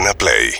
[0.00, 0.54] Urbana Play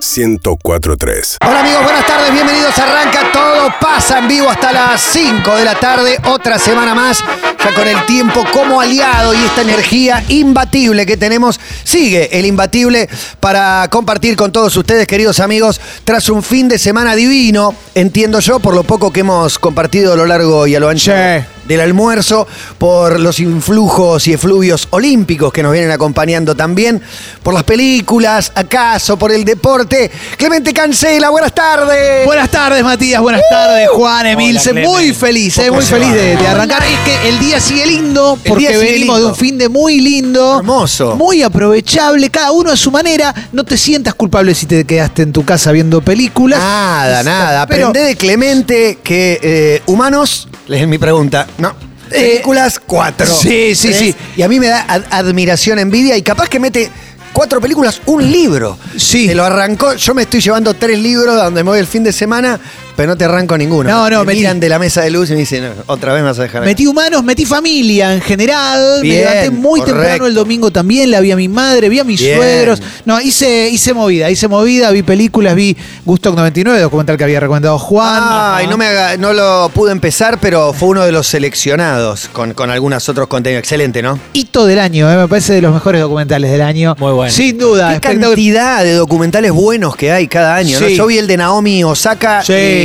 [0.00, 1.38] 1043.
[1.44, 2.78] Hola amigos, buenas tardes, bienvenidos.
[2.78, 7.24] Arranca todo, pasa en vivo hasta las 5 de la tarde, otra semana más,
[7.58, 11.58] ya con el tiempo como aliado y esta energía imbatible que tenemos.
[11.82, 13.08] Sigue el imbatible
[13.40, 18.60] para compartir con todos ustedes, queridos amigos, tras un fin de semana divino, entiendo yo,
[18.60, 21.12] por lo poco que hemos compartido a lo largo y a lo ancho.
[21.12, 21.59] Sí.
[21.70, 22.48] Del almuerzo,
[22.78, 27.00] por los influjos y efluvios olímpicos que nos vienen acompañando también,
[27.44, 30.10] por las películas, acaso, por el deporte.
[30.36, 32.26] Clemente Cancela, buenas tardes.
[32.26, 33.22] Buenas tardes, Matías.
[33.22, 34.72] Buenas tardes, Juan, Emilce.
[34.72, 36.82] Muy feliz, eh, muy feliz de, de arrancar.
[36.82, 39.26] Es que el día sigue lindo, El porque día sigue venimos lindo.
[39.28, 40.56] de un fin de muy lindo.
[40.58, 41.14] Hermoso.
[41.14, 43.32] Muy aprovechable, cada uno a su manera.
[43.52, 46.58] No te sientas culpable si te quedaste en tu casa viendo películas.
[46.58, 47.64] Nada, nada.
[47.68, 51.74] Pero- Aprendé de Clemente que eh, humanos, es mi pregunta, no.
[52.08, 53.26] Películas, cuatro.
[53.26, 53.98] sí, sí, Tres.
[53.98, 54.14] sí.
[54.36, 56.90] Y a mí me da ad- admiración, envidia y capaz que mete
[57.32, 58.76] cuatro películas, un libro.
[58.96, 59.28] Sí.
[59.28, 59.94] Se lo arrancó.
[59.94, 62.58] Yo me estoy llevando tres libros donde me voy el fin de semana,
[62.96, 63.88] pero no te arranco ninguno.
[63.90, 66.12] No, no, me metí- miran de la mesa de luz y me dicen, "No, otra
[66.12, 66.64] vez me vas a dejar.
[66.64, 69.00] Metí humanos, metí familia en general.
[69.02, 69.98] Bien, me levanté muy correcto.
[70.00, 71.10] temprano el domingo también.
[71.10, 72.36] La vi a mi madre, vi a mis Bien.
[72.36, 72.82] suegros.
[73.04, 77.78] No, hice, hice movida, hice movida, vi películas, vi Gusto 99, documental que había recomendado
[77.78, 78.22] Juan.
[78.22, 82.54] Ay, no, me haga- no lo pude empezar, pero fue uno de los seleccionados con,
[82.54, 83.60] con algunos otros contenidos.
[83.60, 84.18] Excelente, ¿no?
[84.32, 86.96] Hito del año, eh, me parece de los mejores documentales del año.
[86.98, 87.32] Muy bueno.
[87.32, 87.88] Sin duda.
[87.88, 88.28] Qué espectacular.
[88.30, 90.78] cantidad de documentales buenos que hay cada año.
[90.80, 90.86] ¿no?
[90.86, 90.96] Sí.
[90.96, 92.52] Yo vi el de Naomi Osaka Sí.
[92.52, 92.79] y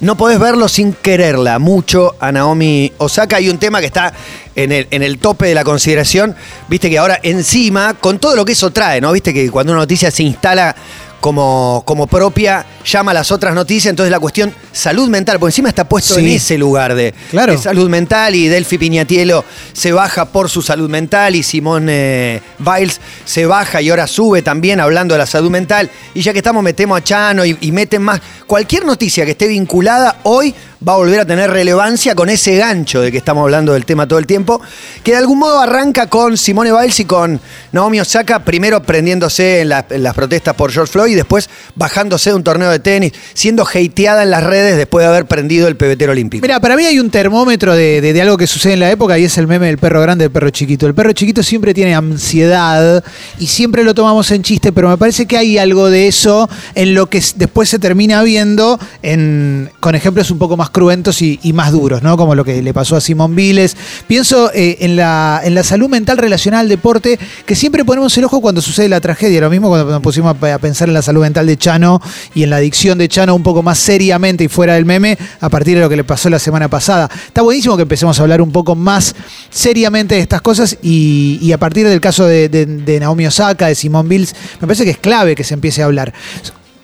[0.00, 3.36] no podés verlo sin quererla mucho a Naomi Osaka.
[3.36, 4.12] Hay un tema que está
[4.54, 6.36] en el, en el tope de la consideración.
[6.68, 9.12] Viste que ahora encima, con todo lo que eso trae, ¿no?
[9.12, 10.74] Viste que cuando una noticia se instala
[11.20, 13.90] como, como propia, llama a las otras noticias.
[13.90, 16.20] Entonces la cuestión salud mental, por encima está puesto Sí.
[16.20, 17.52] en ese lugar de, Claro.
[17.52, 22.40] de salud mental y Delphi Piñatielo se baja por su salud mental y Simón eh,
[22.58, 25.90] Biles se baja y ahora sube también hablando de la salud mental.
[26.14, 28.20] Y ya que estamos, metemos a Chano y, y meten más.
[28.46, 30.54] Cualquier noticia que esté vinculada hoy
[30.86, 34.06] va a volver a tener relevancia con ese gancho de que estamos hablando del tema
[34.06, 34.60] todo el tiempo,
[35.02, 37.40] que de algún modo arranca con Simone Biles y con
[37.72, 42.30] Naomi Osaka, primero prendiéndose en, la- en las protestas por George Floyd y después bajándose
[42.30, 45.76] de un torneo de tenis, siendo hateada en las redes después de haber prendido el
[45.76, 46.42] pebetero olímpico.
[46.42, 49.24] Mira, para mí hay un termómetro de, de- algo que sucede en la época y
[49.24, 50.86] es el meme del perro grande del perro chiquito.
[50.86, 53.02] El perro chiquito siempre tiene ansiedad
[53.38, 56.94] y siempre lo tomamos en chiste, pero me parece que hay algo de eso en
[56.94, 61.72] lo que después se termina viendo en- con ejemplos un poco más cruentos y, más
[61.72, 62.16] duros, ¿no?
[62.16, 63.76] Como lo que le pasó a Simón Viles.
[64.06, 68.24] Pienso eh, en, la, en la salud mental relacionada al deporte, que siempre ponemos el
[68.24, 69.40] ojo cuando sucede la tragedia.
[69.40, 72.00] Lo mismo cuando nos pusimos a, pensar en la salud mental de Chano
[72.34, 75.48] y en la adicción de Chano un poco más seriamente y fuera del meme a
[75.48, 77.08] partir de lo que le pasó la semana pasada.
[77.26, 79.14] Está buenísimo que empecemos a hablar un poco más
[79.50, 83.74] seriamente de estas cosas y, a partir del caso de, de- de Naomi Osaka, de
[83.74, 86.12] Simón Bills, me parece que es clave que se empiece a hablar.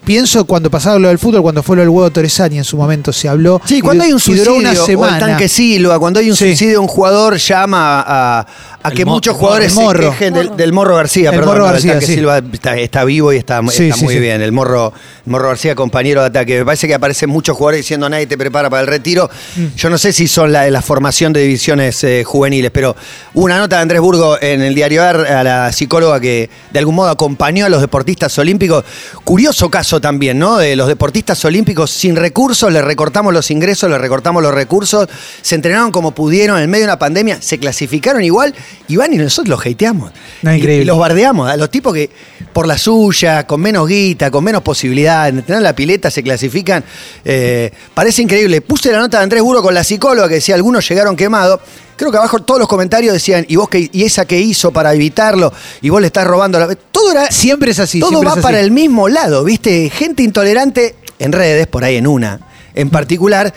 [0.05, 3.13] Pienso cuando pasaba lo del fútbol, cuando fue lo del huevo Torresani en su momento
[3.13, 3.61] se habló.
[3.65, 5.19] Sí, cuando hay un suicidio, duró una o el semana.
[5.19, 6.45] tanque Silva, cuando hay un Sí.
[6.49, 8.47] suicidio, un jugador llama a,
[8.85, 10.11] a que muchos jugadores se Morro.
[10.11, 12.15] quejen del, del Morro García, El perdón, Morro no, García, tanque sí.
[12.17, 14.21] Silva está, está vivo y está, Sí, está sí, muy sí.
[14.21, 14.43] bien.
[14.43, 14.93] El Morro,
[15.25, 16.59] Morro García, compañero de ataque.
[16.59, 19.31] Me parece que aparecen muchos jugadores diciendo nadie te prepara para el retiro.
[19.57, 19.67] Mm.
[19.77, 22.95] Yo no sé si son la, la formación de divisiones eh, juveniles, pero
[23.33, 26.95] una nota de Andrés Burgo en el diario AR, a la psicóloga que de algún
[26.95, 28.85] modo acompañó a los deportistas olímpicos.
[29.25, 30.59] Curioso caso también, ¿no?
[30.59, 35.09] De los deportistas olímpicos sin recursos, les recortamos los ingresos, les recortamos los recursos,
[35.41, 38.55] se entrenaron como pudieron en medio de una pandemia, se clasificaron igual
[38.89, 40.13] y van y nosotros los hateamos.
[40.43, 40.83] No, increíble.
[40.83, 42.11] y los bardeamos a los tipos que
[42.53, 46.85] por la suya, con menos guita, con menos posibilidades, de tener la pileta, se clasifican.
[47.25, 48.61] Eh, parece increíble.
[48.61, 51.61] Puse la nota de Andrés Burgo con la psicóloga que decía, algunos llegaron quemados.
[51.97, 54.95] Creo que abajo todos los comentarios decían, ¿y vos qué, y esa que hizo para
[54.95, 55.53] evitarlo?
[55.81, 56.75] Y vos le estás robando la.
[56.75, 57.31] Todo era.
[57.31, 58.01] Siempre es así.
[58.01, 58.41] todo va así.
[58.41, 59.91] para el mismo lado, ¿viste?
[59.91, 62.41] Gente intolerante en redes, por ahí en una
[62.75, 63.53] en particular.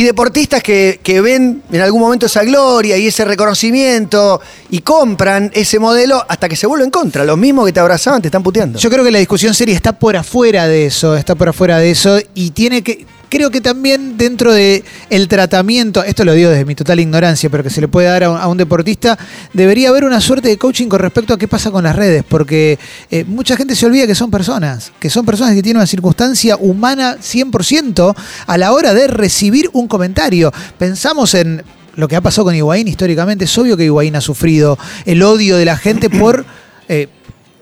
[0.00, 4.40] Y deportistas que, que ven en algún momento esa gloria y ese reconocimiento
[4.70, 7.22] y compran ese modelo hasta que se vuelven contra.
[7.22, 8.78] Los mismos que te abrazaban te están puteando.
[8.78, 11.90] Yo creo que la discusión seria está por afuera de eso, está por afuera de
[11.90, 14.84] eso y tiene que creo que también dentro de
[15.28, 18.30] tratamiento, esto lo digo desde mi total ignorancia, pero que se le puede dar a
[18.30, 19.18] un, a un deportista,
[19.54, 22.78] debería haber una suerte de coaching con respecto a qué pasa con las redes, porque
[23.10, 26.56] eh, mucha gente se olvida que son personas, que son personas que tienen una circunstancia
[26.56, 28.14] humana 100%
[28.46, 30.52] a la hora de recibir un comentario.
[30.78, 31.62] Pensamos en
[31.96, 35.56] lo que ha pasado con Higuaín históricamente, es obvio que Higuaín ha sufrido el odio
[35.56, 36.44] de la gente por
[36.88, 37.08] eh,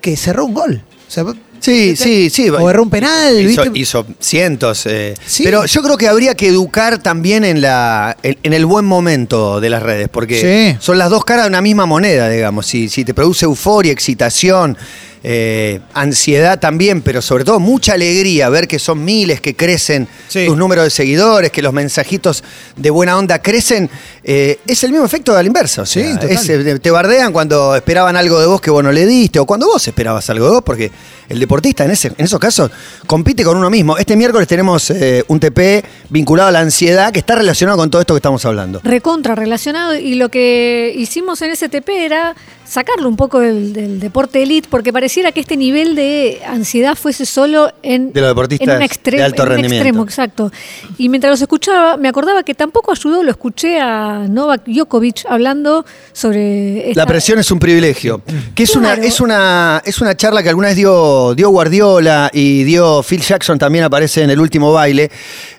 [0.00, 0.82] que cerró un gol.
[1.06, 1.24] O sea,
[1.60, 2.48] Sí, sí, sí.
[2.50, 3.78] O erró un penal, Hizo, ¿viste?
[3.78, 4.86] hizo cientos.
[4.86, 5.14] eh.
[5.26, 5.42] Sí.
[5.44, 9.60] Pero yo creo que habría que educar también en, la, en, en el buen momento
[9.60, 10.40] de las redes, porque
[10.72, 10.76] Sí.
[10.80, 12.66] son las dos caras de una misma moneda, digamos.
[12.66, 14.76] Si, si te produce euforia, excitación,
[15.22, 20.46] eh, ansiedad también, pero sobre todo mucha alegría ver que son miles, que crecen Sí.
[20.46, 22.44] tus números de seguidores, que los mensajitos
[22.76, 23.90] de buena onda crecen,
[24.22, 25.82] eh, es el mismo efecto de la inversa.
[25.82, 26.30] O Sí, sea, total.
[26.30, 29.46] es, eh, te bardean cuando esperaban algo de vos que vos no le diste, o
[29.46, 30.90] cuando vos esperabas algo de vos, porque
[31.28, 32.70] el deportista en, ese, en esos casos
[33.06, 33.98] compite con uno mismo.
[33.98, 38.00] Este miércoles tenemos eh, un TP vinculado a la ansiedad que está relacionado con todo
[38.00, 38.80] esto que estamos hablando.
[38.84, 42.34] recontra relacionado y lo que hicimos en STP era
[42.68, 47.24] sacarlo un poco del, del deporte elite porque pareciera que este nivel de ansiedad fuese
[47.24, 49.82] solo en, De los deportistas en un extremo, de alto en un rendimiento.
[49.88, 50.52] extremo, exacto.
[50.98, 55.84] Y mientras los escuchaba, me acordaba que tampoco ayudó, lo escuché a Novak Djokovic hablando
[56.12, 58.20] sobre esta- La presión es un privilegio.
[58.54, 62.64] Que es, una, es, una, es una charla que alguna vez dio, dio Guardiola y
[62.64, 65.10] dio Phil Jackson, también aparece en el último baile,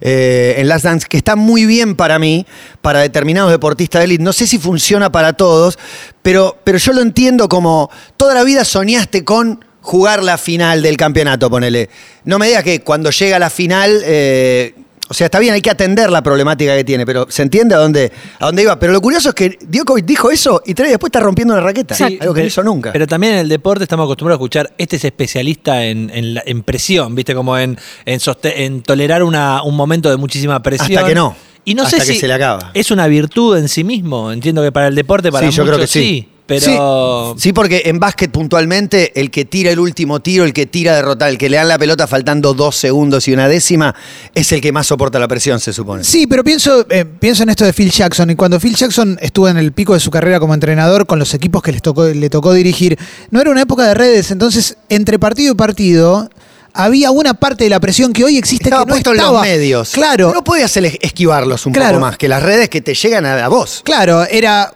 [0.01, 2.45] eh, en Last Dance, que está muy bien para mí,
[2.81, 4.23] para determinados deportistas de élite.
[4.23, 5.79] No sé si funciona para todos,
[6.21, 10.97] pero, pero yo lo entiendo como toda la vida soñaste con jugar la final del
[10.97, 11.89] campeonato, ponele.
[12.25, 14.01] No me digas que cuando llega la final...
[14.03, 14.75] eh,
[15.11, 17.79] o sea, está bien, hay que atender la problemática que tiene, pero ¿se entiende a
[17.79, 18.77] dónde, a dónde iba?
[18.77, 21.63] Pero lo curioso es que Djokovic dijo eso y tres días después está rompiendo una
[21.63, 21.95] raqueta.
[21.95, 22.17] Exacto.
[22.21, 22.91] Algo que no hizo nunca.
[22.91, 26.43] Pero también en el deporte estamos acostumbrados a escuchar, este es especialista en, en, la-
[26.45, 27.33] en presión, ¿viste?
[27.33, 27.75] Como en,
[28.05, 30.95] en, soste- en tolerar una- un momento de muchísima presión.
[30.95, 31.35] Hasta que no.
[31.65, 32.69] Y no Hasta sé que si se le acaba.
[32.75, 34.31] es una virtud en sí mismo.
[34.31, 36.29] Entiendo que para el deporte, para Sí, yo creo muchos que sí.
[36.49, 40.91] Pero Sí, porque en básquet puntualmente el que tira el último tiro, el que tira
[40.93, 43.95] a derrotar, el que le dan la pelota faltando dos segundos y una décima,
[44.35, 46.03] es el que más soporta la presión, se supone.
[46.03, 48.29] Sí, pero pienso, eh, pienso en esto de Phil Jackson.
[48.31, 51.33] Y cuando Phil Jackson estuvo en el pico de su carrera como entrenador con los
[51.33, 52.97] equipos que les tocó, le tocó dirigir,
[53.31, 54.31] no era una época de redes.
[54.31, 56.29] Entonces, entre partido y partido,
[56.73, 59.29] había una parte de la presión que hoy existe Estaba que no puesto estaba.
[59.29, 59.89] en los medios.
[59.91, 60.31] Claro.
[60.33, 61.93] No podías esquivarlos un Claro.
[61.95, 63.81] poco más, que las redes que te llegan a, a vos.
[63.83, 64.71] Claro, era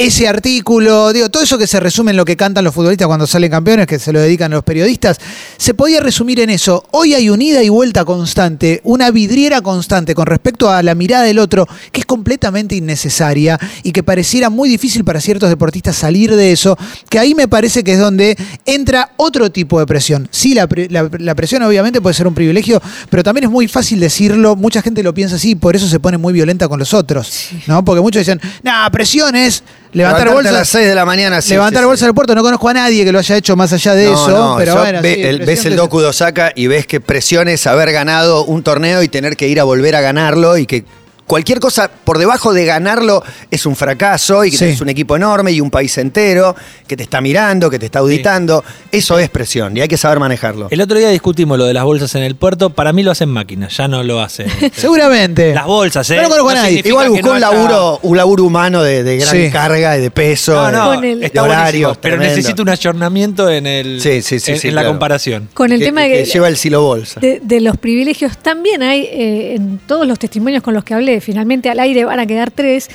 [0.00, 3.26] ese artículo, digo, todo eso que se resume en lo que cantan los futbolistas cuando
[3.26, 5.18] salen campeones, que se lo dedican a los periodistas,
[5.58, 6.84] se podía resumir en eso.
[6.92, 11.24] Hoy hay un ida y vuelta constante, una vidriera constante con respecto a la mirada
[11.24, 16.34] del otro, que es completamente innecesaria y que pareciera muy difícil para ciertos deportistas salir
[16.34, 16.78] de eso,
[17.10, 20.28] que ahí me parece que es donde entra otro tipo de presión.
[20.30, 22.80] Sí, la, pre- la- la presión obviamente puede ser un privilegio,
[23.10, 26.16] pero también es muy fácil decirlo, mucha gente lo piensa así, por eso se pone
[26.16, 27.84] muy violenta con los otros, ¿no?
[27.84, 29.62] Porque muchos dicen, nah, presión es
[29.92, 30.52] levantar Levantarte bolsas.
[30.54, 31.42] a las 6 de la mañana.
[31.42, 31.86] sí, levantar sí, sí.
[31.88, 34.12] bolsas del puerto, no conozco a nadie que lo haya hecho más allá de No,
[34.14, 35.00] eso, no, pero bueno.
[35.02, 38.44] ve- sí, el- ves el docu de Osaka y ves que presión es haber ganado
[38.44, 40.84] un torneo y tener que ir a volver a ganarlo y que
[41.30, 43.22] cualquier cosa por debajo de ganarlo
[43.52, 44.64] es un fracaso y que Sí.
[44.64, 46.56] tenés un equipo enorme y un país entero
[46.88, 48.64] que te está mirando, que te está auditando.
[48.90, 50.66] Eso es presión y hay que saber manejarlo.
[50.72, 52.70] el otro día discutimos lo de las bolsas en el puerto.
[52.70, 54.48] Para mí lo hacen máquinas, ya no lo hacen.
[54.74, 55.54] Seguramente.
[55.54, 56.16] Las bolsas, ¿eh?
[56.16, 56.82] No lo conozco a nadie.
[56.84, 59.50] Igual buscó no un haya- laburo, un laburo humano de, de gran Sí.
[59.52, 60.54] carga y de peso.
[60.72, 64.58] No, no, el- de horarios, pero necesito un ayornamiento en el Sí, sí, sí, en,
[64.58, 65.48] sí, en la comparación.
[65.54, 67.20] Con el que- tema de que que- lleva el silo bolsa.
[67.20, 71.19] de, de los privilegios también hay, eh, en todos los testimonios con los que hablé,
[71.20, 72.88] finalmente al aire van a quedar tres,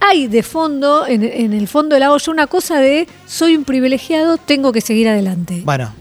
[0.00, 3.64] hay de fondo, en, en el fondo de la olla, una cosa de soy un
[3.64, 5.62] privilegiado, tengo que seguir adelante.
[5.64, 5.92] Bueno,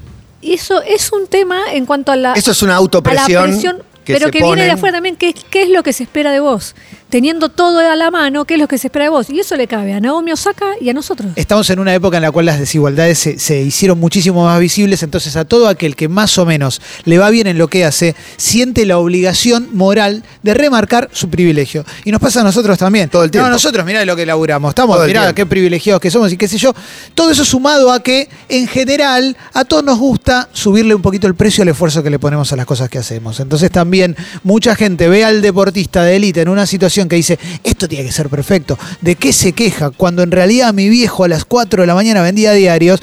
[0.41, 3.43] Y eso es un tema en cuanto a la, Eso es una a la autopresión.
[3.43, 6.31] presión, que pero que viene de afuera también, ¿qué, ¿qué es lo que se espera
[6.31, 6.75] de vos?
[7.13, 9.29] Teniendo todo a la mano, ¿qué es lo que se espera de vos?
[9.29, 11.31] Y eso le cabe a Naomi Osaka y a nosotros.
[11.35, 15.03] estamos en una época en la cual las desigualdades se, se hicieron muchísimo más visibles,
[15.03, 18.15] entonces a todo aquel que más o menos le va bien en lo que hace,
[18.37, 21.85] siente la obligación moral de remarcar su privilegio.
[22.03, 23.09] Y nos pasa a nosotros también.
[23.09, 23.47] Todo el tiempo.
[23.47, 24.69] No, nosotros, mirá lo que laburamos.
[24.69, 25.35] Estamos, Todo mirá tiempo.
[25.35, 26.73] qué privilegiados que somos y qué sé yo.
[27.13, 31.35] Todo eso sumado a que, en general, a todos nos gusta subirle un poquito el
[31.35, 33.39] precio al esfuerzo que le ponemos a las cosas que hacemos.
[33.39, 37.87] Entonces también mucha gente ve al deportista de élite en una situación que dice, esto
[37.87, 38.77] tiene que ser perfecto.
[39.01, 39.89] ¿De qué se queja?
[39.91, 43.01] Cuando en realidad mi viejo a las 4 de la mañana vendía diarios.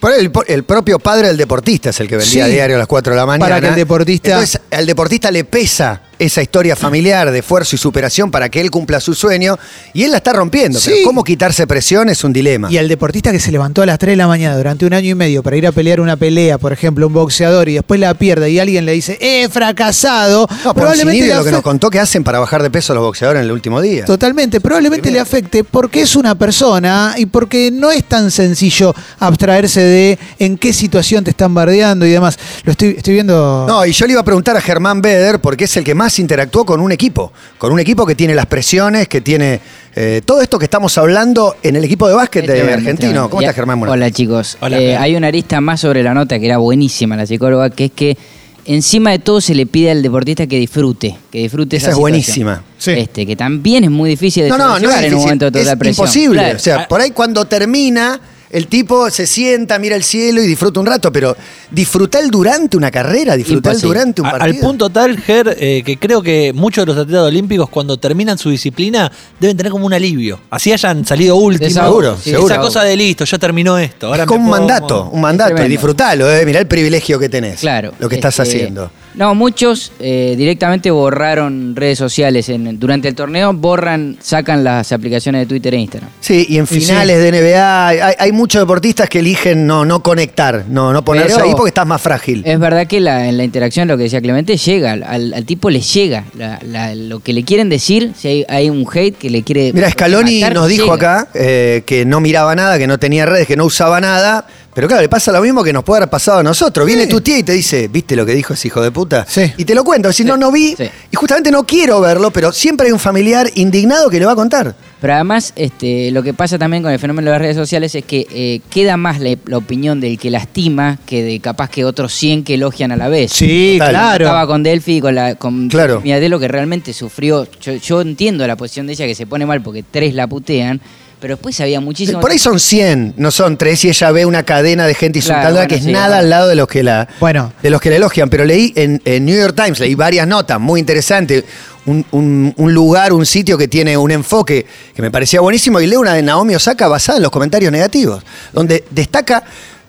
[0.00, 2.52] Por el, el propio padre del deportista es el que vendía Sí.
[2.52, 3.46] diario a las 4 de la mañana.
[3.46, 7.78] Para que el deportista- Entonces, al deportista le pesa esa historia familiar de esfuerzo y
[7.78, 9.58] superación para que él cumpla su sueño
[9.92, 10.78] y él la está rompiendo.
[10.78, 10.90] Sí.
[10.90, 12.70] Pero cómo quitarse presión es un dilema.
[12.70, 15.10] Y al deportista que se levantó a las 3 de la mañana durante un año
[15.10, 18.14] y medio para ir a pelear una pelea, por ejemplo, un boxeador, y después la
[18.14, 20.48] pierde y alguien le dice, ¡eh, fracasado!
[20.64, 23.40] No, probablemente le lo que nos contó que hacen para bajar de peso los boxeadores
[23.40, 24.04] en el último día.
[24.04, 29.80] Totalmente, probablemente le afecte porque es una persona y porque no es tan sencillo abstraerse
[29.80, 32.38] de en qué situación te están bardeando y demás.
[32.64, 33.66] Lo estoy, estoy viendo.
[33.68, 36.07] No, y yo le iba a preguntar a Germán Beder, porque es el que más
[36.18, 39.60] interactuó con un equipo, con un equipo que tiene las presiones, que tiene
[39.96, 43.28] eh, todo esto que estamos hablando en el equipo de básquet de argentino.
[43.28, 43.78] ¿Cómo estás, Germán?
[43.80, 44.56] Buenas Hola chicos.
[44.60, 47.86] Hola, Eh, hay una arista más sobre la nota que era buenísima la psicóloga, que
[47.86, 48.16] es que
[48.64, 51.96] encima de todo se le pide al deportista que disfrute, que disfrute Esa esa, es
[51.96, 52.00] situación.
[52.02, 52.62] buenísima.
[52.76, 52.90] Sí.
[52.92, 55.50] Este, que también es muy difícil de No, no, no es en un momento de
[55.60, 56.04] total es presión.
[56.06, 56.38] imposible.
[56.40, 56.56] Claro.
[56.56, 60.80] O sea, por ahí cuando termina, El tipo se sienta, mira el cielo y disfruta
[60.80, 61.36] un rato, pero
[61.70, 63.88] disfrutar durante una carrera, disfrutar Imposible.
[63.98, 64.54] durante un A- partido.
[64.54, 68.38] Al punto tal, Ger, eh, que creo que muchos de los atletas olímpicos cuando terminan
[68.38, 70.40] su disciplina deben tener como un alivio.
[70.50, 71.72] Así hayan salido últimos.
[71.74, 72.54] Seguro, Sí, seguro.
[72.54, 74.06] Esa cosa de listo, ya terminó esto.
[74.08, 77.60] Ahora Con me un mandato, un mandato, y disfrutalo, eh, mirá el privilegio que tenés.
[77.60, 77.92] Claro.
[77.98, 78.90] Lo que estás Este, haciendo.
[79.18, 82.48] No, muchos eh, directamente borraron redes sociales.
[82.48, 86.08] En, durante el torneo borran, sacan las aplicaciones de Twitter e Instagram.
[86.20, 90.64] Sí, y en finales de NBA hay, hay muchos deportistas que eligen no, no conectar,
[90.68, 92.42] no, no ponerse Pero- ahí porque estás más frágil.
[92.46, 95.68] Es verdad que la, en la interacción, lo que decía Clemente, llega, al, al tipo
[95.68, 96.24] le llega.
[96.36, 99.72] La- la- lo que le quieren decir, si hay, hay un hate que le quiere.
[99.72, 101.20] Mira, Scaloni matar, nos dijo llega.
[101.22, 104.46] acá eh, que no miraba nada, que no tenía redes, que no usaba nada.
[104.78, 106.86] Pero claro, le pasa lo mismo que nos puede haber pasado a nosotros.
[106.86, 107.08] Viene Sí.
[107.08, 109.26] tu tía y te dice, ¿viste lo que dijo ese hijo de puta?
[109.28, 109.52] Sí.
[109.56, 110.12] Y te lo cuento.
[110.12, 110.76] Si no, no vi.
[110.76, 110.84] Sí.
[111.10, 114.36] Y justamente no quiero verlo, pero siempre hay un familiar indignado que le va a
[114.36, 114.76] contar.
[115.00, 118.04] Pero además, este, lo que pasa también con el fenómeno de las redes sociales es
[118.04, 122.14] que eh, queda más la, la opinión del que lastima que de capaz que otros
[122.14, 123.32] 100 que elogian a la vez.
[123.32, 123.90] Sí, Total.
[123.90, 124.24] claro.
[124.26, 126.00] Estaba con Delphi y con, la, con Claro.
[126.02, 127.48] Miadelo que realmente sufrió.
[127.60, 130.80] Yo, yo entiendo la posición de ella que se pone mal porque tres la putean,
[131.20, 132.20] pero después había muchísimo.
[132.20, 135.34] Por ahí son 100, no son 3, y ella ve una cadena de gente Claro,
[135.40, 136.20] insultándola bueno, que es sí, nada bueno.
[136.20, 137.52] al lado de los que la Bueno.
[137.62, 138.28] de los que la elogian.
[138.30, 141.44] Pero leí en, en New York Times, leí varias notas muy interesantes.
[141.86, 145.86] Un, un- un lugar, un sitio que tiene un enfoque que me parecía buenísimo, y
[145.86, 148.22] leo una de Naomi Osaka basada en los comentarios negativos,
[148.52, 149.42] donde destaca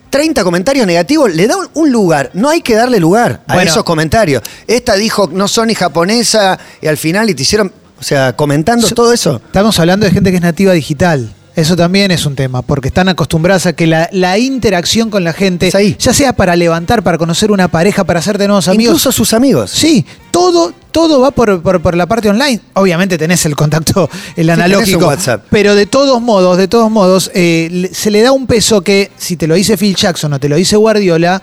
[0.09, 2.31] 30 comentarios negativos, le da un, un lugar.
[2.33, 3.69] No hay que darle lugar a Bueno.
[3.69, 4.41] esos comentarios.
[4.65, 8.87] Esta dijo no son ni japonesa, y al final y te hicieron, o sea, comentando
[8.87, 9.41] So- todo eso.
[9.45, 11.33] Estamos hablando de gente que es nativa digital.
[11.55, 15.33] Eso también es un tema, porque están acostumbradas a que la, la interacción con la
[15.33, 15.93] gente, ahí.
[15.99, 19.69] ya sea para levantar, para conocer una pareja, para hacerte nuevos amigos, Incluso sus amigos.
[19.71, 22.61] Sí, todo, todo va por, por- por la parte online.
[22.75, 25.07] Obviamente tenés el contacto, el analógico.
[25.07, 25.43] WhatsApp.
[25.49, 29.35] Pero de todos modos, de todos modos, eh, se le da un peso que, si
[29.35, 31.41] te lo dice Phil Jackson o te lo dice Guardiola,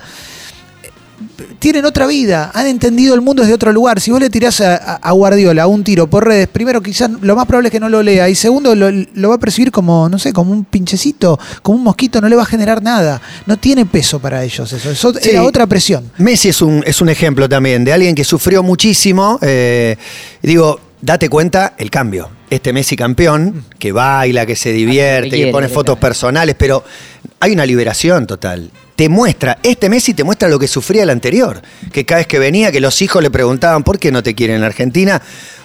[1.58, 4.00] tienen otra vida, han entendido el mundo desde otro lugar.
[4.00, 7.68] Si vos le tirás a, Guardiola un tiro por redes, primero quizás lo más probable
[7.68, 10.32] es que no lo lea y segundo lo, lo va a percibir como, no sé,
[10.32, 13.20] como un pinchecito, como un mosquito, no le va a generar nada.
[13.46, 15.30] No tiene peso para ellos eso, eso Sí.
[15.30, 16.10] era otra presión.
[16.18, 19.38] Messi es un, es un ejemplo también de alguien que sufrió muchísimo.
[19.42, 19.96] eh,
[20.42, 22.28] digo, date cuenta el cambio.
[22.50, 26.84] Este Messi campeón, que baila, que se divierte, que pone fotos personales, pero
[27.40, 28.70] hay una liberación total.
[28.96, 31.60] Te muestra, este Messi te muestra lo que sufría el anterior.
[31.92, 34.56] Que cada vez que venía, que los hijos le preguntaban por qué no te quieren
[34.56, 35.20] en Argentina,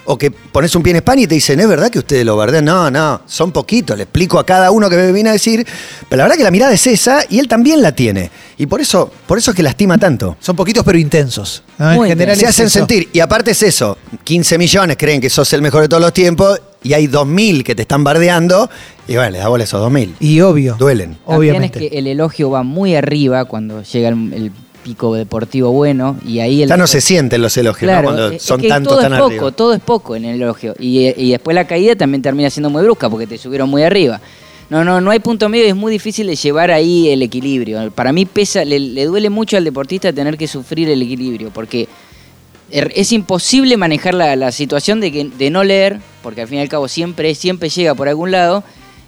[0.05, 2.35] o que pones un pie en España y te dicen, ¿es verdad que ustedes lo
[2.35, 2.65] bardean?
[2.65, 5.65] No, no, son poquitos, le explico a cada uno que me viene a decir,
[6.09, 8.29] pero la verdad que la mirada es esa y él también la tiene.
[8.57, 10.37] Y por eso, por eso es que lastima tanto.
[10.39, 11.63] Son poquitos pero intensos.
[11.77, 12.03] ¿no?
[12.03, 12.79] En general Se hacen eso.
[12.79, 13.09] sentir.
[13.13, 16.59] Y aparte es eso, 15 millones creen que sos el mejor de todos los tiempos
[16.83, 18.69] y hay 2.000 que te están bardeando
[19.11, 20.13] y bueno, le da bola a esos 2.000.
[20.19, 20.75] Y obvio.
[20.79, 21.15] Duelen.
[21.25, 21.85] También Obviamente.
[21.85, 24.51] es que el elogio va muy arriba cuando llega el, el
[24.83, 28.01] pico deportivo bueno y ahí el Ya no se sienten los elogios, ¿no?
[28.03, 29.51] Cuando es- es son que tantos todo tan es poco, arriba.
[29.51, 32.81] todo es poco en el elogio y, y después la caída también termina siendo muy
[32.83, 34.19] brusca porque te subieron muy arriba.
[34.71, 37.91] No, no, no hay punto medio, es muy difícil de llevar ahí el equilibrio.
[37.91, 41.89] Para mí pesa, le, le duele mucho al deportista tener que sufrir el equilibrio, porque
[42.71, 46.59] er- es imposible manejar la, la situación de, que, de no leer, porque al fin
[46.59, 48.63] y al cabo siempre, siempre llega por algún lado,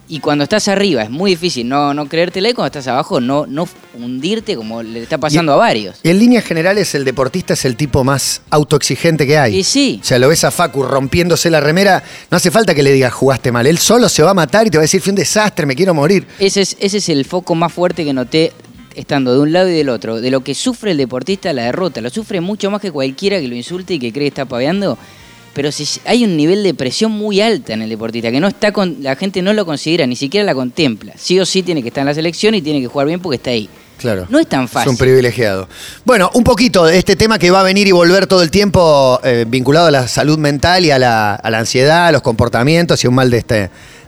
[0.07, 3.45] y cuando estás arriba es muy difícil no, no creértela, y cuando estás abajo no,
[3.45, 5.99] no hundirte como le está pasando a varios.
[6.03, 9.57] Y en líneas generales, el deportista es el tipo más autoexigente que hay.
[9.57, 9.99] Y sí.
[10.01, 13.13] O sea, lo ves a Facu rompiéndose la remera, no hace falta que le digas
[13.13, 13.65] jugaste mal.
[13.65, 15.75] Él solo se va a matar y te va a decir, fui un desastre, me
[15.75, 16.27] quiero morir.
[16.39, 18.51] Ese es, ese es el foco más fuerte que noté
[18.95, 20.21] estando de un lado y del otro.
[20.21, 22.01] De lo que sufre el deportista la derrota.
[22.01, 24.97] Lo sufre mucho más que cualquiera que lo insulte y que cree que está paveando.
[25.53, 28.71] Pero si hay un nivel de presión muy alta en el deportista, que no está
[28.71, 31.13] con, la gente no lo considera, ni siquiera la contempla.
[31.17, 33.35] Sí o sí tiene que estar en la selección y tiene que jugar bien porque
[33.35, 33.69] está ahí.
[34.03, 34.27] Claro.
[34.29, 34.89] No es tan Es fácil.
[34.89, 35.69] un privilegiado.
[36.03, 39.17] Bueno, un poquito de este tema que va a venir y volver todo el tiempo
[39.23, 43.01] eh, vinculado a la salud mental y a la, a la ansiedad, a los comportamientos
[43.01, 43.55] y un mal de, este,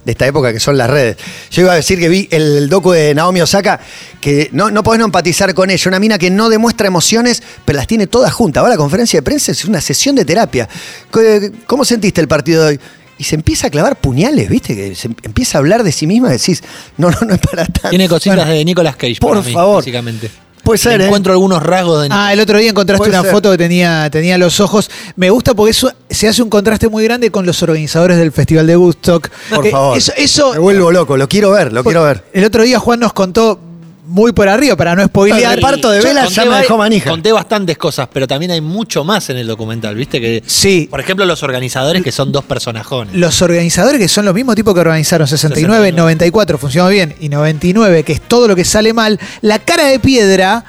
[0.04, 1.16] de esta época que son las redes.
[1.50, 3.80] Yo iba a decir que vi el docu de Naomi Osaka,
[4.20, 7.78] que no, no podés no empatizar con ella, una mina que no demuestra emociones, pero
[7.78, 8.60] las tiene todas juntas.
[8.60, 10.68] Ahora la conferencia de prensa es una sesión de terapia.
[11.12, 12.80] ¿Qué- ¿Cómo sentiste el partido de hoy?
[13.18, 14.76] Y se empieza a clavar puñales, ¿viste?
[14.76, 16.62] Que se empieza a hablar de sí misma y decís,
[16.98, 17.90] no, no, no es para tanto.
[17.90, 19.18] Tiene cositas Bueno, de Nicolas Cage.
[19.22, 19.78] por para mí, favor.
[19.78, 20.30] Básicamente.
[20.64, 21.06] Puede ser, ¿eh?
[21.06, 23.32] Encuentro algunos rasgos de Ah, el otro día encontraste Puede una ser.
[23.32, 24.90] foto que tenía, tenía los ojos.
[25.16, 28.66] Me gusta porque eso se hace un contraste muy grande con los organizadores del Festival
[28.66, 29.30] de Woodstock.
[29.54, 29.96] Por Eh, favor.
[29.98, 32.24] Eso, eso- Me vuelvo loco, lo quiero ver, lo quiero ver.
[32.34, 33.60] El otro día Juan nos contó
[34.08, 35.56] muy por arriba para no El spoilear.
[35.56, 37.10] reparto de velas ya me dejó manija.
[37.10, 40.22] Conté bastantes cosas, pero también hay mucho más en el documental, ¿viste?
[40.22, 40.88] Que, Sí.
[40.90, 43.16] Por ejemplo, los organizadores que son dos personajones.
[43.16, 45.98] Los organizadores que son los mismos tipos que organizaron 69, 69.
[45.98, 50.00] 94 funcionó bien y 99 que es todo lo que sale mal, la cara de
[50.00, 50.64] piedra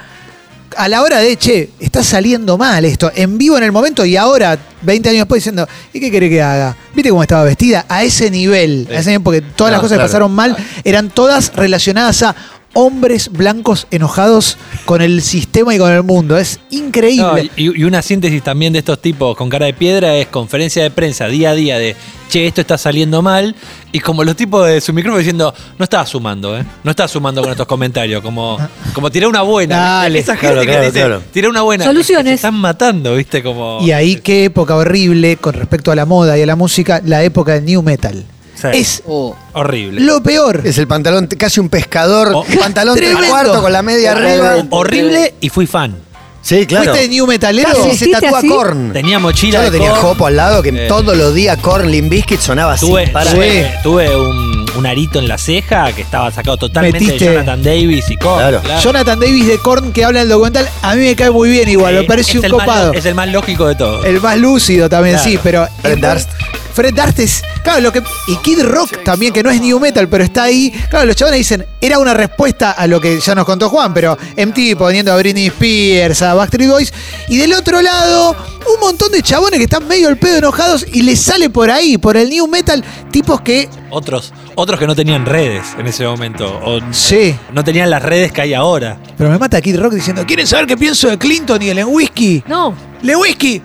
[0.76, 4.16] a la hora de, che, está saliendo mal esto, en vivo en el momento y
[4.16, 6.76] ahora, 20 años después, diciendo, ¿y qué quiere que haga?
[6.94, 7.86] ¿Viste cómo estaba vestida?
[7.88, 10.08] A ese nivel, a ese nivel porque todas las cosas claro.
[10.08, 12.36] que pasaron mal eran todas relacionadas a
[12.76, 16.36] hombres blancos enojados con el sistema y con el mundo.
[16.36, 17.44] Es increíble.
[17.44, 20.82] No, y, y una síntesis también de estos tipos con cara de piedra es conferencia
[20.82, 21.96] de prensa día a día de,
[22.28, 23.56] che, esto está saliendo mal.
[23.92, 26.64] Y como los tipos de su micrófono diciendo, no estaba sumando, ¿eh?
[26.84, 28.20] No estaba sumando con estos comentarios.
[28.20, 28.58] Como,
[28.92, 29.76] como tiré una buena.
[29.76, 30.18] Dale.
[30.18, 31.22] Esa gente Claro, que claro, dice, claro.
[31.32, 31.84] tiré una buena.
[31.84, 32.32] Soluciones.
[32.32, 33.42] Se están matando, ¿viste?
[33.42, 33.78] Como.
[33.80, 37.22] Y ahí qué época horrible con respecto a la moda y a la música, la
[37.24, 38.22] época del new metal.
[38.60, 38.68] Sí.
[38.72, 40.00] Es Oh, Horrible.
[40.00, 40.62] lo peor.
[40.64, 42.44] Es el pantalón, casi un pescador, Oh.
[42.58, 43.30] pantalón tres Tremendo.
[43.34, 44.56] cuartos con la media arriba.
[44.70, 45.94] Horrible y fui fan.
[46.42, 46.92] Sí, claro.
[46.92, 47.68] ¿Fuiste new metalero?
[47.70, 48.48] Casi se ¿Vestiste tatúa así?
[48.48, 48.92] Korn.
[48.92, 50.02] Tenía mochila Yo de lo tenía Korn.
[50.02, 50.86] Jopo al lado, que Eh.
[50.86, 52.86] todos los días Korn Limbiskit sonaba así.
[52.86, 57.18] Tuve, para- tuve, tuve un, un arito en la ceja que estaba sacado totalmente Metiste-
[57.18, 58.38] de Jonathan Davis y Korn.
[58.38, 58.62] Claro.
[58.80, 61.68] Jonathan Davis de Korn que habla en el documental, a mí me cae muy bien
[61.68, 62.92] igual, me parece es un el más copado.
[62.92, 64.04] es el más lógico de todos.
[64.06, 65.28] El más lúcido también, Claro.
[65.30, 65.68] sí, pero.
[65.82, 66.30] Fred Durst.
[66.76, 67.42] Fred Durst es.
[67.64, 68.02] Claro, lo que.
[68.28, 70.70] Y Kid Rock también, que no es new metal, pero está ahí.
[70.90, 74.16] Claro, los chavales dicen, era una respuesta a lo que ya nos contó Juan, pero
[74.36, 76.92] MTV poniendo a Britney Spears, a Backstreet Boys.
[77.28, 78.36] Y del otro lado,
[78.74, 81.96] un montón de chabones que están medio el pedo enojados y les sale por ahí,
[81.98, 83.68] por el new metal, tipos que.
[83.90, 86.60] Otros, otros que no tenían redes en ese momento.
[86.62, 87.34] O Sí.
[87.52, 88.98] no tenían las redes que hay ahora.
[89.16, 92.44] Pero me mata Kid Rock diciendo, ¿quieren saber qué pienso de Clinton y el Whisky?
[92.46, 92.74] No.
[93.02, 93.62] Lewinsky,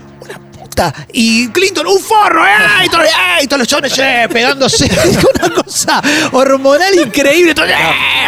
[1.13, 2.85] Y Clinton, un forro, ¡eh!
[2.85, 3.43] Y todos, ¡eh!
[3.43, 4.27] Y todos los chones, ¡eh!
[4.31, 4.89] Pegándose.
[5.35, 7.53] Una cosa hormonal increíble.
[7.53, 7.71] todo, ¡eh!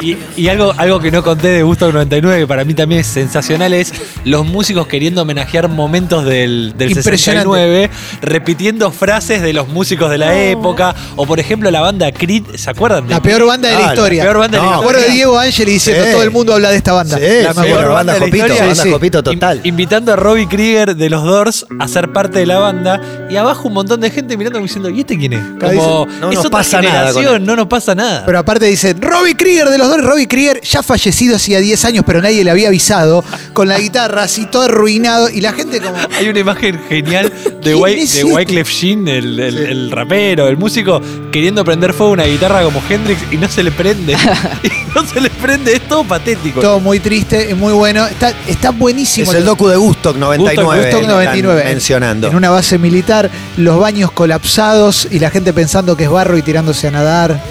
[0.01, 3.07] Y, y algo, algo que no conté de Gusto 99, que para mí también es
[3.07, 3.93] sensacional, es
[4.25, 7.47] los músicos queriendo homenajear momentos del, del Impresionante.
[7.49, 7.89] 69,
[8.21, 10.31] repitiendo frases de los músicos de la No.
[10.33, 10.95] época.
[11.15, 13.07] O por ejemplo la banda Creed, ¿se acuerdan?
[13.07, 14.23] de La peor banda de Ah, la la historia.
[14.23, 15.15] peor banda de la Me acuerdo de historia.
[15.15, 16.11] Diego Angeli diciendo, Sí.
[16.11, 17.17] todo el mundo habla de esta banda.
[17.17, 17.75] Sí, La sí, acuerdo.
[17.75, 18.55] bueno, banda la historia.
[18.59, 18.91] banda Sí, sí.
[18.91, 19.57] Jopito total.
[19.63, 23.35] In- invitando a Robbie Krieger de los Doors a ser parte de la banda y
[23.35, 25.39] abajo un montón de gente mirando como diciendo, ¿y este quién es?
[25.59, 28.23] Como, no es nos otra pasa nada no nos pasa nada.
[28.25, 32.03] Pero aparte dicen, Robbie Krieger de los dos, Robbie Krieger ya fallecido hacía 10 años,
[32.05, 35.95] pero nadie le había avisado, con la guitarra así todo arruinado, y la gente como...
[36.17, 38.23] Hay una imagen genial de, ¿Quién Wy- es de este?
[38.33, 42.81] Wyclef Jean, el, el- el rapero, el músico, queriendo prender fuego a una guitarra como
[42.89, 44.13] Hendrix y no se le prende.
[44.63, 46.61] y no se le prende, es todo patético.
[46.61, 48.05] Todo muy triste y muy bueno.
[48.05, 49.31] Está, está buenísimo.
[49.31, 50.65] Es el docu de Gustock 99.
[50.65, 51.59] Woodstock que 99.
[51.59, 52.27] están Mencionando.
[52.27, 56.41] En una base militar, los baños colapsados y la gente pensando que es barro y
[56.41, 57.41] tirándose a nadar.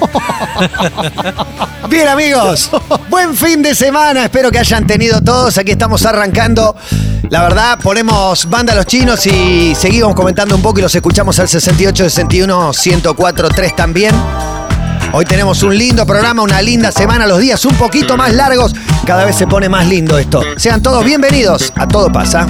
[1.88, 2.70] Bien amigos,
[3.08, 6.76] buen fin de semana, espero que hayan tenido todos, aquí estamos arrancando.
[7.28, 11.38] La verdad, ponemos banda a los chinos y seguimos comentando un poco y los escuchamos
[11.38, 14.14] al 68, 61, 104, 3 también.
[15.12, 19.24] Hoy tenemos un lindo programa, una linda semana, los días un poquito más largos, cada
[19.24, 20.42] vez se pone más lindo esto.
[20.56, 22.46] Sean todos bienvenidos a Todo Pasa.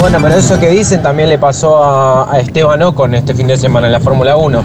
[0.00, 3.56] Bueno, pero eso que dicen también le pasó a, a Esteban Ocon este fin de
[3.56, 4.62] semana en la Fórmula 1.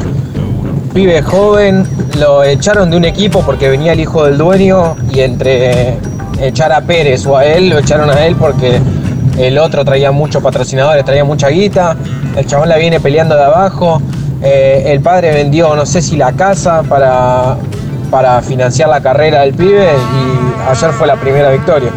[0.93, 1.87] Pibe joven,
[2.19, 5.97] lo echaron de un equipo porque venía el hijo del dueño y entre
[6.41, 8.81] echar a Pérez o a él, lo echaron a él porque
[9.37, 11.95] el otro traía muchos patrocinadores, traía mucha guita,
[12.35, 14.01] el chabón la viene peleando de abajo,
[14.41, 17.55] eh, el padre vendió no sé si la casa para,
[18.11, 21.89] para financiar la carrera del pibe y ayer fue la primera victoria.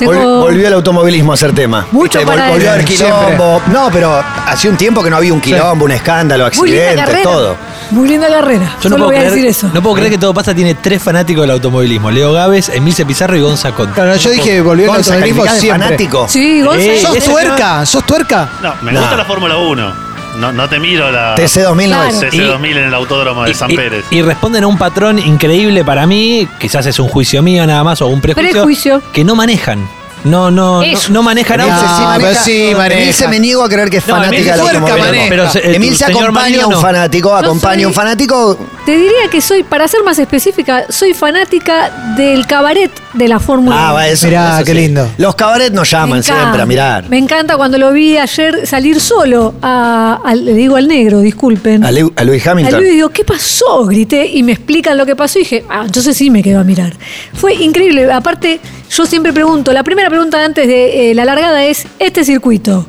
[0.00, 1.86] Vol- Volvió el automovilismo a ser tema.
[1.92, 2.96] Mucho para Volvió decir.
[2.98, 3.60] quilombo.
[3.68, 7.54] No, pero hacía un tiempo que no había un quilombo, un escándalo, accidentes, todo.
[7.94, 8.72] Muy linda carrera.
[8.76, 9.70] Yo Solo no puedo, voy a creer, decir eso.
[9.72, 10.54] no puedo creer que todo pasa.
[10.54, 13.94] Tiene tres fanáticos del automovilismo: Leo Gávez, Emilce Pizarro y Gonza Conte.
[13.94, 15.84] Claro, yo dije volvió el Gonza, automovilismo ¿calificás de siempre.
[15.86, 16.26] fanático?
[16.28, 16.82] Sí, Gonza.
[16.84, 17.86] Eh, ¿Sos tuerca?
[17.86, 18.48] ¿Sos tuerca?
[18.62, 19.00] No, me No.
[19.00, 19.92] gusta la Fórmula 1.
[20.38, 22.10] No, no te miro la TC 2009.
[22.10, 22.32] Claro.
[22.58, 24.04] CC2000 en el autódromo de San y, Pérez.
[24.10, 28.02] y responden a un patrón increíble para mí, quizás es un juicio mío nada más
[28.02, 29.02] o un prejuicio, Prejuicio.
[29.12, 29.88] que no manejan.
[30.24, 31.12] No, no, no, Eso.
[31.12, 31.80] no manejan Emilce.
[31.84, 32.28] Ah, sí maneja.
[32.30, 33.00] pero sí maneja.
[33.02, 35.06] Emilce me niego a creer que es No, fanática del tuerca automovilismo.
[35.12, 35.28] maneja.
[35.28, 38.58] Pero se- eh, tu Emilce señor acompaña a un fanático, acompaña a un soy- fanático.
[38.86, 43.76] Te diría que soy, para ser más específica, soy fanática del cabaret de la Fórmula
[43.78, 43.94] Ah, 1.
[43.94, 44.26] va, eso.
[44.26, 44.78] Mirá, eso qué sí.
[44.78, 45.08] lindo.
[45.18, 46.40] Los cabaret nos llaman encanta.
[46.40, 47.08] siempre a mirar.
[47.08, 51.84] Me encanta cuando lo vi ayer salir solo, a, al- le digo al negro, disculpen.
[51.84, 52.80] A, Leu- a Luis A Hamilton.
[52.80, 53.84] Luis digo, ¿qué pasó?
[53.86, 56.64] Grité y me explican lo que pasó y dije, ah, entonces sí me quedo a
[56.64, 56.94] mirar.
[57.34, 58.10] Fue increíble.
[58.12, 58.60] Aparte,
[58.94, 62.86] yo siempre pregunto, la primera pregunta antes de eh, la largada es, ¿este circuito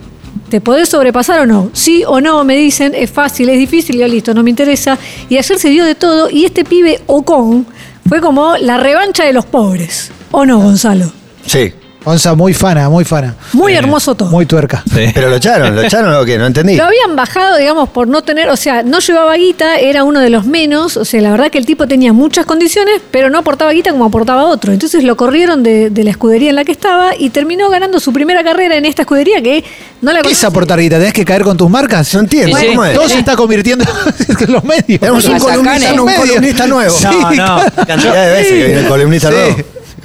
[0.49, 1.71] te podés sobrepasar o no?
[1.73, 4.99] Sí o no, me dicen, es fácil, es difícil, yo listo, no me interesa.
[5.29, 7.65] Y ayer se dio de todo y este pibe Ocon
[8.07, 10.11] fue como la revancha de los pobres.
[10.29, 11.11] ¿O no, Gonzalo?
[11.47, 11.73] Sí.
[12.05, 13.35] Onza, muy fana, muy fana.
[13.53, 14.29] Muy hermoso todo.
[14.29, 14.83] Muy tuerca.
[14.93, 15.07] Sí.
[15.13, 16.75] Pero lo echaron, lo echaron o qué, no entendí.
[16.75, 20.29] Lo habían bajado, digamos, por no tener, o sea, no llevaba guita, era uno de
[20.29, 23.71] los menos, o sea, la verdad que el tipo tenía muchas condiciones, pero no aportaba
[23.71, 24.71] guita como aportaba otro.
[24.71, 28.13] Entonces lo corrieron de, de la escudería en la que estaba y terminó ganando su
[28.13, 29.63] primera carrera en esta escudería que
[30.01, 30.97] no la ¿Qué es aportar guita?
[30.99, 32.13] ¿Tenés que caer con tus marcas?
[32.13, 32.69] No entiendo, Sí, sí.
[32.69, 32.93] ¿cómo es?
[32.95, 33.83] Todo se está convirtiendo
[34.39, 34.99] en los medios.
[34.99, 36.95] Tenemos un columnista, un nuevo.
[36.95, 37.85] Sí, No, no.
[37.87, 39.35] Cantidad de veces que viene el columnista Sí.
[39.35, 39.57] nuevo.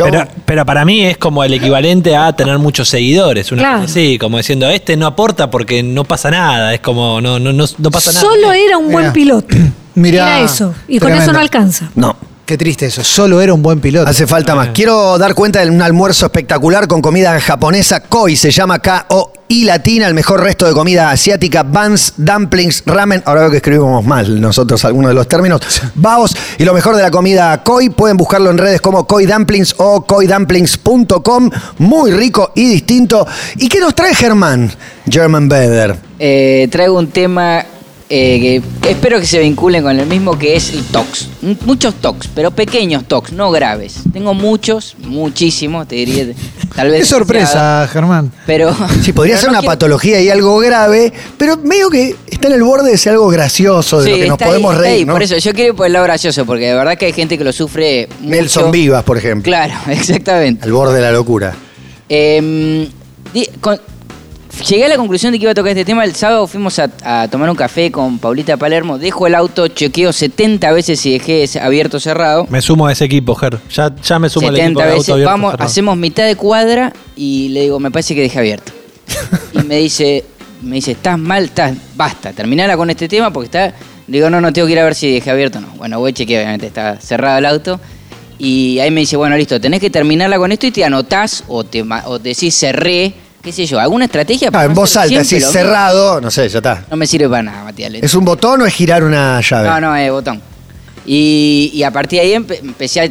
[0.04, 3.50] Pero, pero para mí es como el equivalente a tener muchos seguidores.
[3.52, 3.80] Una Claro.
[3.80, 6.72] cosa así, como diciendo, este no aporta porque no pasa nada.
[6.74, 8.20] Es como, no, no, no, no pasa nada.
[8.24, 9.12] Solo era un buen Mirá.
[9.12, 9.56] piloto.
[9.94, 10.74] Mirá, Era eso.
[10.88, 11.90] Y con eso no alcanza.
[11.94, 12.16] No.
[12.46, 13.04] Qué triste eso.
[13.04, 14.08] Solo era un buen piloto.
[14.10, 14.70] Hace falta más.
[14.74, 18.00] Quiero dar cuenta de un almuerzo espectacular con comida japonesa.
[18.00, 21.64] Koi se llama K-O-I latina, el mejor resto de comida asiática.
[21.64, 23.22] Buns, dumplings, ramen.
[23.26, 25.60] Ahora veo que escribimos mal nosotros algunos de los términos.
[25.96, 27.90] Baos y lo mejor de la comida Koi.
[27.90, 31.50] Pueden buscarlo en redes como Koi Dumplings o koidumplings.com.
[31.78, 33.26] Muy rico y distinto.
[33.56, 34.70] ¿Y qué nos trae Germán?
[35.08, 35.96] German Beber.
[36.18, 37.64] Eh, traigo un tema
[38.12, 41.28] eh, que espero que se vinculen con el mismo que es el TOX.
[41.64, 44.00] Muchos TOX, pero pequeños TOX, no graves.
[44.12, 46.26] Tengo muchos, muchísimos, te diría.
[46.74, 47.00] Tal vez.
[47.00, 48.32] Qué sorpresa, Germán.
[48.46, 48.76] Pero.
[49.02, 52.48] Sí, podría pero ser no una quiero- patología y algo grave, pero medio que está
[52.48, 54.82] en el borde de ser algo gracioso, de Sí, lo que nos ahí, podemos está
[54.82, 54.94] reír.
[54.98, 55.12] ahí, ¿no?
[55.12, 57.38] Por eso, yo quiero ir por el lado gracioso, porque de verdad que hay gente
[57.38, 58.28] que lo sufre mucho.
[58.34, 59.44] Nelson Vivas, por ejemplo.
[59.48, 60.64] Claro, exactamente.
[60.64, 61.54] Al borde de la locura.
[62.08, 62.88] Eh,
[63.32, 63.80] di- con-
[64.68, 66.04] llegué a la conclusión de que iba a tocar este tema.
[66.04, 68.98] El sábado fuimos a, a tomar un café con Paulita Palermo.
[68.98, 72.46] Dejo el auto, chequeo 70 veces si dejé abierto o cerrado.
[72.50, 73.58] Me sumo a ese equipo, Ger.
[73.74, 75.00] Ya, ya me sumo al equipo 70 de veces.
[75.08, 75.66] auto abierto, Vamos, cerrado.
[75.68, 78.72] hacemos mitad de cuadra y le digo, me parece que dejé abierto.
[79.54, 80.24] y me dice,
[80.62, 83.74] me dice, estás mal, estás, basta, terminala con este tema porque está.
[84.06, 85.68] Digo, no, no tengo que ir a ver si dejé abierto o no.
[85.76, 87.80] Bueno, voy a chequear, obviamente, está cerrado el auto.
[88.40, 91.62] Y ahí me dice, bueno, listo, tenés que terminarla con esto y te anotás o
[91.62, 95.50] te o decís cerré, qué sé yo, alguna estrategia Ah, en voz alta, así lo
[95.50, 96.84] cerrado, no sé, ya está.
[96.90, 97.92] No me sirve para nada, Matías.
[97.94, 99.68] ¿Es un botón o es girar una llave?
[99.68, 100.40] No, no, es botón.
[101.06, 103.08] Y, y a partir de ahí empe- empecé a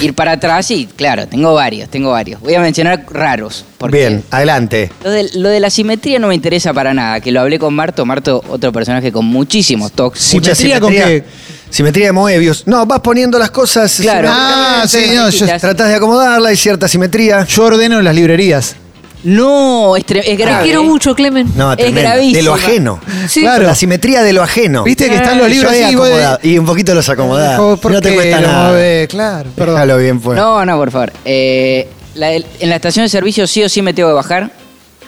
[0.00, 2.40] ir para atrás y, claro, tengo varios, tengo varios.
[2.40, 3.64] Voy a mencionar raros.
[3.76, 4.90] Porque Bien, adelante.
[5.02, 7.74] Lo de, lo de la simetría no me interesa para nada, que lo hablé con
[7.74, 8.06] Marto.
[8.06, 10.32] Marto, otro personaje con muchísimos toques.
[10.34, 11.24] Mucha ¿Simetría con qué?
[11.68, 12.66] Simetría de Moebius.
[12.66, 13.98] No, vas poniendo las cosas.
[14.00, 14.28] Claro.
[14.30, 15.44] Ah, sí, no, yo.
[15.46, 17.44] Tratás de acomodarla, hay cierta simetría.
[17.44, 18.76] yo ordeno en las librerías.
[19.24, 20.64] No, es, es Te grave.
[20.64, 21.50] quiero mucho, Clemen.
[21.56, 22.32] No, Es tremendo.
[22.32, 23.00] De lo ajeno.
[23.28, 23.40] Sí.
[23.40, 23.64] Claro.
[23.66, 24.84] La simetría de lo ajeno.
[24.84, 25.80] Viste que están los Yo libros así.
[25.80, 27.58] de- acomodado, Y un poquito los acomodás.
[27.80, 28.68] ¿por No te cuesta nada.
[28.68, 29.08] movés?
[29.08, 29.74] Claro, perdón.
[29.76, 30.36] Déjalo bien, pues.
[30.38, 31.12] No, no, por favor.
[31.24, 34.50] Eh, la en la estación de servicio sí o sí me tengo que bajar.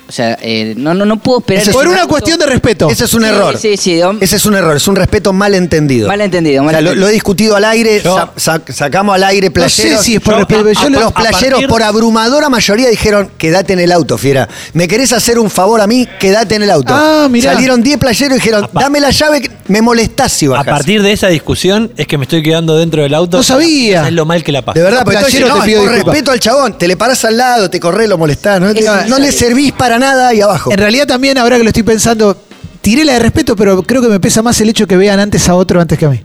[0.08, 1.62] O sea, eh, no, no, no puedo esperar.
[1.62, 2.88] Ese es Por una auto- cuestión de respeto.
[2.88, 3.58] Ese es un Sí, error.
[3.58, 6.06] Sí, sí, hom- Ese es un error, es un respeto mal entendido.
[6.06, 7.06] Mal entendido, mal O sea, lo, entendido.
[7.06, 9.98] lo he discutido al aire, Yo- sa- sa- sacamos al aire No playeros.
[9.98, 10.60] sé si es por Yo- respeto.
[10.64, 13.80] pero a- Yo a- lo- Los a playeros, partir- por abrumadora mayoría, dijeron: quédate en
[13.80, 14.48] el auto, fiera.
[14.74, 16.06] ¿Me querés hacer un favor a mí?
[16.20, 16.94] Quédate en el auto.
[16.96, 17.52] Ah, mirá.
[17.54, 21.02] Salieron 10 playeros y dijeron: pa- dame la llave, que me molestás si A partir
[21.02, 23.38] de esa discusión es que me estoy quedando dentro del auto.
[23.38, 24.06] No sabía.
[24.06, 24.78] Es lo mal que la pasa.
[24.78, 26.14] De verdad, Playero, entonces, te pido por disculpas.
[26.14, 29.72] respeto al chabón, te le parás al lado, te corres, lo molestás, no le servís
[29.72, 30.72] para nada ahí abajo.
[30.72, 32.36] En realidad también, ahora que lo estoy pensando,
[32.80, 35.48] tiré la de respeto, pero creo que me pesa más el hecho que vean antes
[35.48, 36.22] a otro antes que a mí.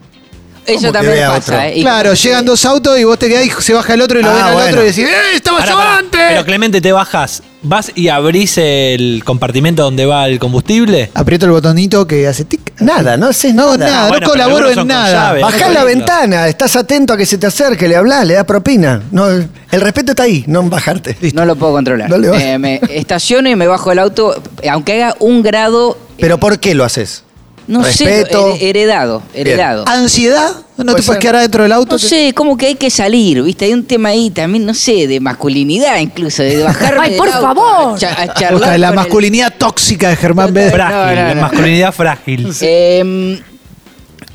[0.65, 1.37] ¿Cómo Eso también pasa.
[1.37, 1.59] otro?
[1.61, 1.77] ¿eh?
[1.77, 4.23] Y- claro, llegan dos autos y vos te quedás y se baja el otro y
[4.23, 4.69] lo Ah, ven al bueno.
[4.69, 5.97] otro y decís, ¡eh, estaba Pará, yo pará.
[5.97, 6.21] antes!
[6.29, 11.09] Pero Clemente, te bajas, vas y abrís el compartimento donde va el combustible.
[11.15, 12.73] Aprieto el botonito que hace tic.
[12.79, 13.91] Nada, no haces No, nada.
[13.91, 15.11] nada, Bueno, no colaboro algunos en son con nada.
[15.29, 15.41] llave.
[15.41, 18.45] Bajá no la ventana, estás atento a que se te acerque, le hablás, le das
[18.45, 19.01] propina.
[19.11, 21.17] No, el respeto está ahí, no en bajarte.
[21.33, 22.07] No lo puedo controlar.
[22.09, 25.41] No le vas- Eh, me estaciono y me bajo del auto, eh, aunque haga un
[25.41, 27.23] grado, Pero ¿por qué lo haces?
[27.71, 28.53] No Respeto.
[28.55, 29.83] sé, her- heredado, heredado.
[29.87, 30.51] ¿Ansiedad?
[30.77, 31.19] ¿No te puedes ser.
[31.19, 31.93] quedar adentro del auto?
[31.95, 33.65] No sé, como que hay que salir, ¿viste?
[33.65, 37.27] Hay un tema ahí también, no sé, de masculinidad incluso, de bajarme Ay, del por
[37.29, 37.95] auto favor.
[37.95, 38.13] A, cha-
[38.49, 40.71] a la con el- masculinidad tóxica de Germán Bede.
[40.71, 41.41] Fra- Frágil, No, no, no.
[41.41, 42.53] masculinidad frágil.
[42.61, 43.41] Eh,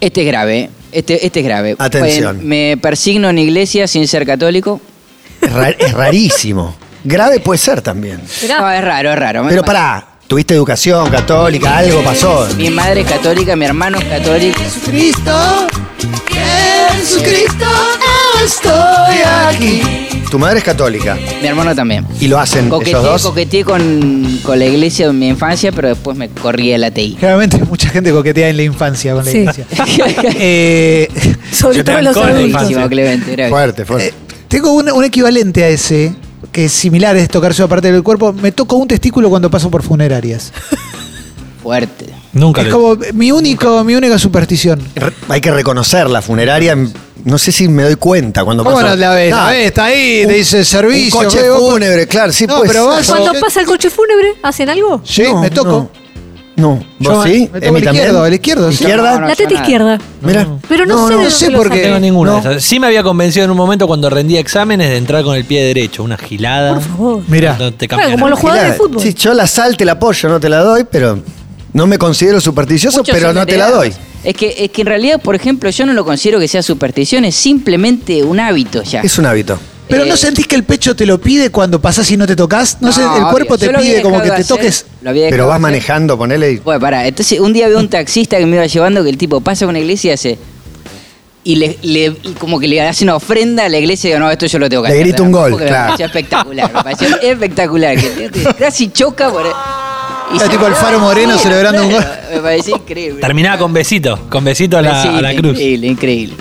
[0.01, 1.77] este es grave, este, este es grave.
[1.79, 2.37] Atención.
[2.41, 4.81] Eh, Me persigno en iglesia sin ser católico.
[5.41, 6.75] Es, ra- es rarísimo.
[7.05, 8.21] Grave puede ser también.
[8.49, 9.45] No, es raro, es raro.
[9.49, 12.47] Pero pará, tuviste educación católica, algo pasó.
[12.57, 14.61] Mi madre es católica, mi hermano es católico.
[14.85, 15.67] Cristo,
[16.29, 17.65] Jesucristo,
[18.45, 19.17] estoy
[19.49, 19.83] aquí.
[20.31, 22.05] Tu madre es católica Mi hermano también.
[22.21, 23.23] y lo hacen Coqueteé, esos dos.
[23.23, 27.17] coqueteé con, con la iglesia en mi infancia, pero después me corrí el ATI.
[27.21, 29.39] Generalmente mucha gente coquetea en la infancia con la Sí.
[29.39, 29.67] iglesia.
[30.39, 31.09] Eh,
[31.53, 32.53] Sobre todo los adultos.
[32.53, 33.33] Buenísimo, Clemente.
[33.35, 34.09] era- Fuerte, fuerte.
[34.09, 34.15] eh,
[34.49, 36.13] tengo un, un equivalente a ese,
[36.57, 38.33] que es similar, es tocarse una parte del cuerpo.
[38.33, 40.55] Me toco un testículo cuando paso por funerarias.
[41.63, 42.07] Fuerte.
[42.33, 44.81] Nunca Es le- como mi único, mi única superstición.
[44.95, 46.75] Re- Hay que reconocer la funeraria.
[47.25, 49.31] No sé si me doy cuenta cuando ¿Cómo paso- no la ves?
[49.33, 51.19] La ves, está ahí, un- te dice servicio.
[51.19, 51.51] Un coche ¿qué?
[51.51, 52.71] Vos- fúnebre, claro, sí, No, pues.
[52.71, 55.03] pero vas- Cuando Yo- pasa el coche fúnebre, ¿hacen algo?
[55.05, 55.69] Sí, No, me toco.
[55.69, 55.91] No,
[56.57, 57.51] Yo ¿vos sí?
[57.53, 57.95] me ¿Emi el también?
[58.07, 58.75] izquierdo, el izquierdo, sí.
[58.85, 59.13] ¿Izquierda?
[59.15, 59.63] No, no, la teta nada.
[59.63, 59.99] izquierda.
[60.23, 60.49] Mira.
[60.69, 61.69] Pero no, sé de no dónde sé por No qué.
[61.69, 61.83] sacan.
[61.83, 62.37] tengo ninguna No.
[62.41, 62.65] de esas.
[62.65, 65.63] Sí me había convencido en un momento cuando rendía exámenes de entrar con el pie
[65.65, 66.03] derecho.
[66.03, 66.75] Una gilada.
[66.75, 67.23] Por favor.
[67.29, 67.57] Mira.
[67.59, 69.03] No te cambia Bueno, como los jugadores de fútbol.
[69.03, 71.19] Sí, yo la sal te la apoyo, no te la doy, pero
[71.75, 73.93] no me considero supersticioso, Muchos pero no te la doy.
[74.25, 77.25] Es que, es que en realidad, por ejemplo, yo no lo considero que sea superstición,
[77.27, 79.03] es simplemente un hábito ya.
[79.03, 79.59] Es un hábito.
[79.89, 82.35] Pero Eh, ¿no sentís que el pecho te lo pide cuando pasás y no te
[82.35, 82.79] tocas?
[82.81, 83.31] No, sé, el obvio.
[83.31, 84.85] cuerpo te pide como que te hacer, toques.
[85.03, 86.57] Pero vas manejando, ponele y...
[86.59, 89.41] Bueno, pará, entonces un día veo un taxista que me iba llevando que el tipo
[89.41, 90.39] pasa a una iglesia y hace.
[91.45, 94.25] Y le, le- y como que le hace una ofrenda a la iglesia y digo,
[94.25, 95.07] no, esto yo lo tengo que Le hacer.
[95.07, 95.71] grita un gol, claro.
[95.71, 97.97] Me pareció espectacular, me pareció espectacular.
[97.97, 99.47] Que casi choca por.
[99.47, 102.05] y Era se- tipo el Faro Moreno celebrando un gol.
[102.35, 103.21] Me pareció increíble.
[103.21, 104.19] Terminaba con besito.
[104.29, 105.53] Con besito a la, Sí, a la cruz.
[105.53, 106.35] Increíble, increíble.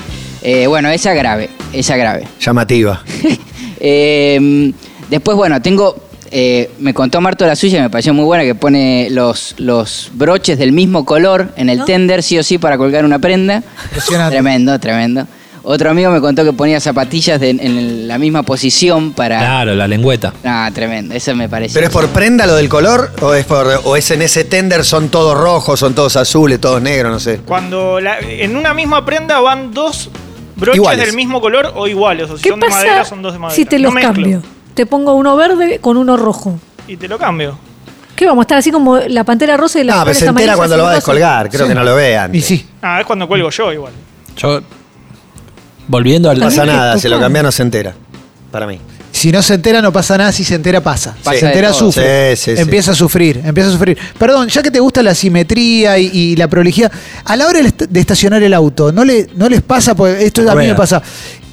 [0.47, 2.27] Eh, bueno, esa grave, esa grave.
[2.39, 3.01] Llamativa.
[3.79, 4.71] Eh,
[5.09, 5.95] después, bueno, tengo.
[6.31, 10.57] eh, me contó Marto la suya, me pareció muy buena, que pone los, los broches
[10.57, 11.85] del mismo color en el ¿No?
[11.85, 13.63] tender, sí o sí, para colgar una prenda.
[13.85, 14.33] Impresionante.
[14.35, 15.27] Tremendo, tremendo.
[15.67, 19.39] Otro amigo me contó que ponía zapatillas de- en la misma posición para.
[19.39, 20.31] Claro, la lengüeta.
[20.43, 21.73] Ah, tremendo, eso me parece.
[21.73, 23.11] ¿Pero es por prenda lo del color?
[23.21, 26.83] ¿O es, por, o es en ese tender son todos rojos, son todos azules, todos
[26.83, 27.39] negros, no sé?
[27.39, 30.11] Cuando la- en una misma prenda van dos
[30.55, 31.05] broches Iguales.
[31.05, 32.29] del mismo color o iguales.
[32.29, 33.55] O si ¿Qué son de madera, pasa son dos de madera.
[33.55, 34.41] si te los cambio?
[34.73, 36.59] Te pongo uno verde con uno rojo.
[36.87, 37.57] Y te lo cambio.
[38.15, 40.55] ¿Qué vamos a estar así como la pantera rosa y la No, pero se entera
[40.55, 42.33] cuando lo va a descolgar, creo que no lo vean.
[42.33, 42.65] Y sí.
[42.81, 43.93] Ah, es cuando cuelgo yo igual.
[44.37, 44.61] Yo.
[45.87, 46.39] Volviendo al.
[46.39, 47.93] No pasa nada, se lo cambia no se entera.
[48.51, 48.79] Para mí.
[49.15, 50.31] Si no se entera, no pasa nada.
[50.31, 51.15] Si se entera, pasa.
[51.23, 52.35] Pasa se entera, sufre.
[52.35, 52.61] Sí, sí, sí.
[52.61, 53.97] empieza a sufrir, empieza a sufrir.
[54.19, 56.91] Perdón, ya que te gusta la simetría y, y la prolijidad,
[57.23, 59.95] a la hora de est- de estacionar el auto, ¿no, le, no les pasa?
[59.95, 61.01] Porque esto a mí me pasa.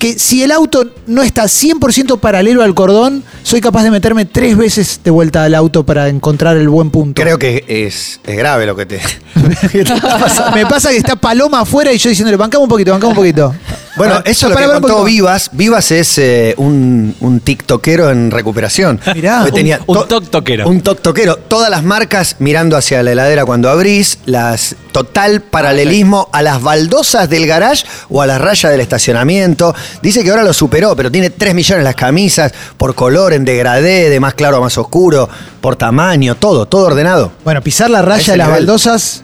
[0.03, 4.57] Que si el auto no está 100% paralelo al cordón, soy capaz de meterme tres
[4.57, 7.23] veces de vuelta al auto para encontrar el buen punto.
[7.23, 9.01] Creo que es, es grave lo que te...
[10.55, 13.55] me pasa que está Paloma afuera y yo diciéndole, bancamos un poquito, bancamos un poquito.
[13.97, 15.05] Bueno, Ah, eso es lo que contó.
[15.05, 15.51] Vivas.
[15.53, 18.99] Vivas es eh, un, un tiktokero en recuperación.
[19.15, 19.45] Mirá.
[19.53, 20.67] Tenía Un- un to- toktokero.
[20.69, 21.37] Un toktokero.
[21.37, 27.29] Todas las marcas mirando hacia la heladera cuando abrís, las total paralelismo a las baldosas
[27.29, 29.75] del garage o a las rayas del estacionamiento.
[30.01, 34.09] Dice que ahora lo superó, pero tiene 3 millones las camisas, por color, en degradé,
[34.11, 35.29] de más claro a más oscuro,
[35.61, 37.33] por tamaño, todo, todo ordenado.
[37.45, 38.61] Bueno, pisar la raya de las nivel.
[38.67, 39.23] baldosas,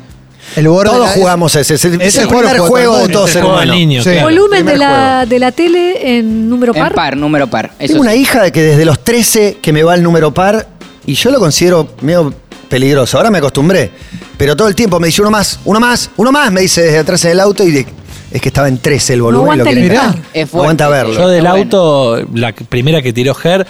[0.57, 0.91] el borde.
[0.91, 1.75] Todos la- jugamos ese.
[1.75, 3.73] Es el, es Ese el juego primer juego el de todo ser el humano.
[3.75, 4.11] niño, Sí.
[4.11, 4.27] claro.
[4.29, 6.95] Volumen de la, de la tele en número En par.
[6.95, 7.73] par, número par.
[7.79, 10.67] Eso Tengo una hija de que desde los 13 que me va el número par
[11.07, 12.33] y yo lo considero medio
[12.69, 13.17] peligroso.
[13.19, 13.91] Ahora me acostumbré.
[14.37, 16.99] Pero todo el tiempo me dice uno más, uno más, uno más, me dice desde
[16.99, 17.87] atrás del auto y de-
[18.31, 19.45] es que estaba en 13 el volumen.
[19.61, 20.15] aguanta lo quiere- Mirá.
[20.35, 21.05] Es No aguanta fuerte.
[21.07, 21.21] verlo.
[21.23, 21.57] Yo del bueno.
[21.57, 23.67] auto, la primera que tiró Ger,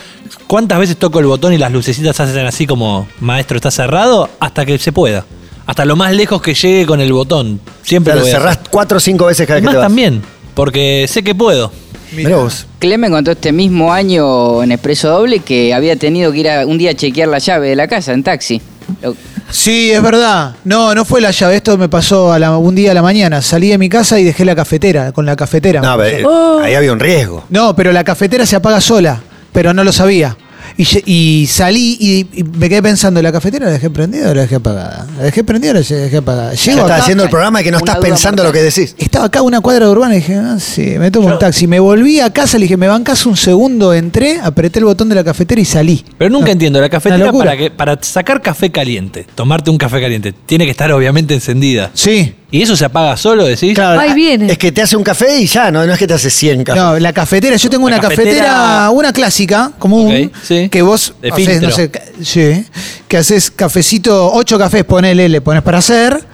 [0.46, 4.28] ¿cuántas veces toco el botón y las lucecitas hacen así como, maestro, está cerrado?
[4.40, 5.24] Hasta que se pueda.
[5.66, 7.60] Hasta lo más lejos que llegue con el botón.
[7.82, 8.68] Siempre Pero lo voy a cerrás hacer.
[8.70, 9.86] cuatro o cinco veces cada Y vez que más te vas.
[9.88, 10.22] también,
[10.54, 11.70] porque sé que puedo.
[12.16, 12.66] Mirá vos.
[12.78, 16.78] Clemen contó este mismo año en Expreso Doble que había tenido que ir a- un
[16.78, 18.62] día a chequear la llave de la casa en taxi.
[19.02, 19.14] Lo-
[19.50, 20.52] Sí, es verdad.
[20.64, 21.56] No, no fue la llave.
[21.56, 23.40] Esto me pasó a la- un día a la mañana.
[23.42, 25.80] Salí de mi casa y dejé la cafetera, con la cafetera.
[25.80, 26.60] No, pero, Oh.
[26.60, 27.44] ahí había un riesgo.
[27.48, 29.20] No, pero la cafetera se apaga sola,
[29.52, 30.36] pero no lo sabía.
[30.80, 34.54] Y, salí y, y me quedé pensando, ¿la cafetera la dejé prendida o la dejé
[34.54, 35.08] apagada?
[35.16, 36.52] ¿La dejé prendida o la dejé apagada?
[36.54, 38.94] Llego estás acá, haciendo el programa y que no estás pensando lo que decís.
[38.96, 41.66] estaba acá una cuadra de urbana y dije, ah, sí, me tomo un taxi.
[41.66, 45.16] Me volví a casa, le dije, me bancas un segundo, entré, apreté el botón de
[45.16, 46.04] la cafetera y salí.
[46.16, 46.52] Pero nunca No.
[46.52, 50.70] entiendo, la cafetera para, que, para sacar café caliente, tomarte un café caliente, tiene que
[50.70, 51.90] estar obviamente encendida.
[51.92, 52.34] Sí.
[52.50, 53.74] ¿Y eso se apaga solo, decís?
[53.74, 54.50] Claro, Ahí viene.
[54.50, 56.64] Es que te hace un café y ya, no, no es que te hace 100
[56.64, 56.82] cafés.
[56.82, 60.68] No, la cafetera, yo tengo La una cafetera, cafetera- una clásica, común, Ok, sí.
[60.70, 61.68] que vos De haces, filtro.
[61.68, 62.64] no sé, ca- sí,
[63.06, 66.24] que haces cafecito, ocho cafés, ponele, le pones para hacer,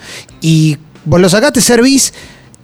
[0.41, 2.15] y vos lo sacás, te servís,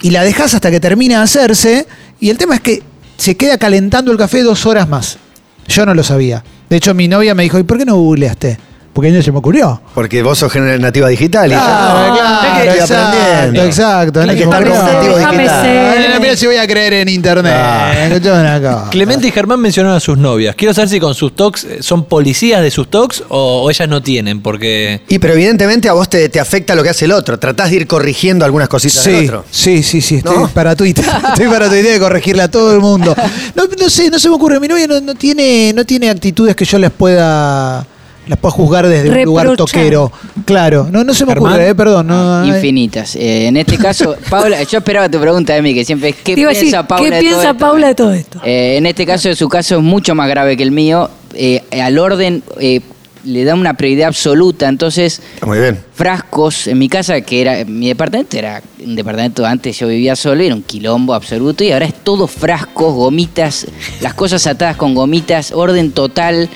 [0.01, 1.89] y la dejás hasta que termina de hacerse,
[2.21, 2.85] y el tema es que
[3.17, 5.19] se queda calentando el café dos horas más.
[5.67, 6.45] Yo no lo sabía.
[6.69, 8.59] De hecho, mi novia me dijo, ¿y por qué no googleaste?
[9.01, 9.81] Porque no se me ocurrió.
[9.95, 11.51] Porque vos sos gener- nativa digital.
[11.51, 13.63] y Claro, ya- claro, que exacto, aprendiendo.
[13.65, 14.27] exacto.
[14.27, 17.55] No que estar mira si voy a creer en internet.
[17.57, 18.89] Ah.
[18.91, 20.55] Clemente y Germán mencionaron a sus novias.
[20.55, 23.89] Quiero saber si con sus talks eh, son policías de sus talks o, o ellas
[23.89, 25.01] no tienen, porque.
[25.09, 27.39] Y pero evidentemente a vos te, te afecta lo que hace el otro.
[27.39, 29.45] Tratás de ir corrigiendo algunas cositas del Sí, otro.
[29.51, 30.49] sí, sí, sí, estoy ¿No?
[30.49, 31.05] para Twitter.
[31.33, 33.15] Estoy para Twitter de corregirle a todo el mundo.
[33.55, 34.61] No, no sé, no se me ocurre.
[34.61, 37.87] Mi novia no, no tiene, no tiene actitudes que yo las pueda
[38.31, 39.66] las pueda juzgar desde un lugar Reprochar.
[39.83, 40.12] toquero.
[40.47, 41.53] Claro, no, no se me Germán.
[41.53, 42.07] ocurre, eh, perdón.
[42.07, 42.47] No.
[42.47, 43.16] Infinitas.
[43.16, 46.87] Eh, en este caso, Paula, yo esperaba tu pregunta, Emi, que siempre es ¿qué piensa
[46.87, 47.59] Paula ¿qué de todo piensa esto?
[47.59, 48.40] Paula de todo esto?
[48.45, 51.11] Eh, en este caso, su caso es mucho más grave que el mío.
[51.35, 52.81] Eh, al orden eh,
[53.25, 54.69] le da una prioridad absoluta.
[54.69, 55.79] Entonces, Está muy bien.
[55.95, 60.43] frascos en mi casa, que era mi departamento, era un departamento antes yo vivía solo,
[60.43, 63.66] era un quilombo absoluto y ahora es todo frascos, gomitas,
[64.01, 66.49] las cosas atadas con gomitas, orden total.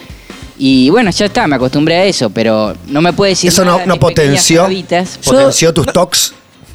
[0.59, 3.73] Y bueno, ya está, me acostumbré a eso, pero no me puede decir Eso no,
[3.73, 5.19] nada no de pequeñas potenció, trabitas.
[5.25, 6.33] potenció tus tocs,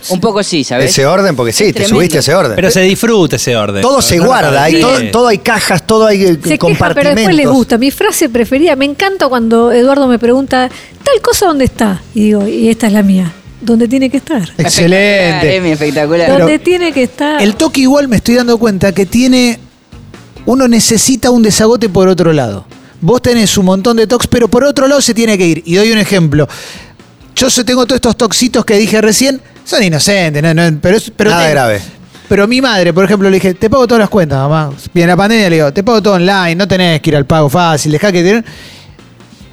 [0.10, 0.92] Un poco sí, ¿sabes?
[0.92, 1.96] ese orden, porque sí, Es te tremendo.
[1.98, 2.56] subiste a ese orden.
[2.56, 3.82] Pero se disfruta ese orden.
[3.82, 6.58] todo se No, no guarda, hay todo, todo hay cajas, todo hay eh, Se queja,
[6.58, 7.04] compartimentos.
[7.14, 7.78] pero después le gusta.
[7.78, 10.70] Mi frase preferida, me encanta cuando Eduardo me pregunta,
[11.04, 12.02] tal cosa dónde está.
[12.14, 13.32] Y digo, y esta es la mía.
[13.62, 14.42] ¿Dónde tiene que estar?
[14.58, 15.56] Excelente.
[15.56, 16.28] Emi, espectacular.
[16.28, 17.42] Pero- ¿Dónde tiene que estar?
[17.42, 19.60] El toque igual me estoy dando cuenta que tiene.
[20.46, 22.66] Uno necesita un desagote por otro lado.
[23.02, 25.64] Vos tenés un montón de tocs, pero por otro lado se tiene que ir.
[25.66, 26.48] Y doy un ejemplo.
[27.36, 31.30] Yo tengo todos estos toxitos que dije recién, son inocentes, no, no, pero, es- pero
[31.30, 31.54] Nada tengo.
[31.54, 31.82] grave.
[32.28, 34.72] Pero mi madre, por ejemplo, le dije, te pago todas las cuentas, mamá.
[34.94, 37.50] Viene la pandemia, le digo, te pago todo online, no tenés que ir al pago
[37.50, 38.44] fácil, dejá que te...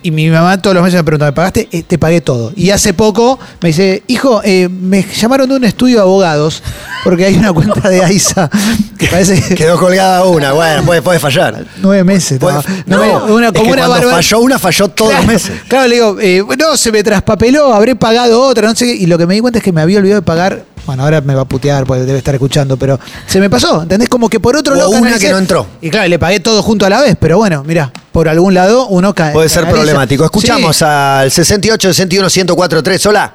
[0.06, 1.68] Y mi mamá todos los meses me pregunta, ¿me pagaste?
[1.72, 2.52] Eh, te pagué todo.
[2.54, 6.62] Y hace poco me dice, hijo, eh, me llamaron de un estudio de abogados
[7.02, 8.48] porque hay una cuenta de AISA
[8.98, 11.64] que parece que Quedó colgada una, bueno, puede, puede fallar.
[11.82, 12.38] nueve meses.
[12.38, 15.52] Puede- no, una, es como que una cuando falló una, falló todos Claro, los meses.
[15.66, 18.94] Claro, le digo, eh, no, se me traspapeló, habré pagado otra, no sé qué.
[18.94, 20.64] Y lo que me di cuenta es que me había olvidado de pagar.
[20.86, 24.08] Bueno, ahora me va a putear porque debe estar escuchando, pero se me pasó, ¿entendés?
[24.08, 24.90] Como que por otro Hubo lado.
[24.92, 25.66] una canalicé- que no entró.
[25.80, 28.86] Y claro, le pagué todo junto a la vez, pero bueno, mira, por algún lado
[28.86, 29.32] uno cae.
[29.32, 29.82] Puede ser canaliza.
[29.82, 30.24] problemático.
[30.24, 30.84] Escuchamos Sí.
[30.86, 33.04] al 68 61 1043.
[33.06, 33.34] Hola.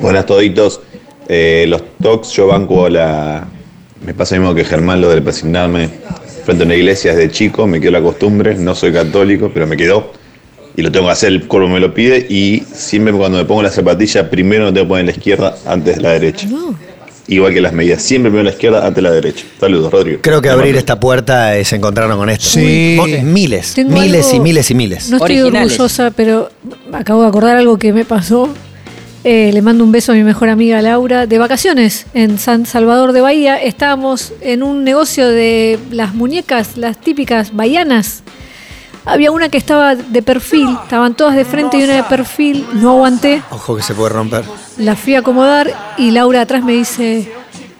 [0.00, 0.80] Buenas toditos.
[1.28, 3.44] Eh, los talks yo banco a la...
[4.04, 5.88] Me pasa lo mismo que Germán lo del presignarme
[6.44, 9.76] frente a una iglesia desde chico, me quedó la costumbre, no soy católico, pero me
[9.76, 10.12] quedó.
[10.76, 13.62] Y lo tengo que hacer, el cuerpo me lo pide y siempre cuando me pongo
[13.62, 16.48] la zapatilla, primero me tengo que poner la izquierda antes de la derecha.
[17.26, 19.44] Igual que las medidas, siempre primero la izquierda antes de la derecha.
[19.58, 20.18] Saludos, Rodrigo.
[20.20, 22.44] Creo que abrir esta puerta es encontrarnos con esto.
[22.46, 22.98] Sí.
[23.22, 25.08] Miles, Tengo miles algo- y miles y miles.
[25.10, 25.72] No estoy Originales.
[25.72, 26.50] orgullosa, pero
[26.92, 28.48] acabo de acordar algo que me pasó.
[29.22, 31.26] Eh, le mando un beso a mi mejor amiga Laura.
[31.26, 33.56] De vacaciones en San Salvador de Bahía.
[33.56, 38.22] Estábamos en un negocio de las muñecas, las típicas bahianas.
[39.06, 42.66] Había una que estaba de perfil, estaban todas de frente y una de perfil.
[42.74, 44.44] No aguanté, Ojo que se puede romper.
[44.78, 47.30] la fui a acomodar y Laura atrás me dice,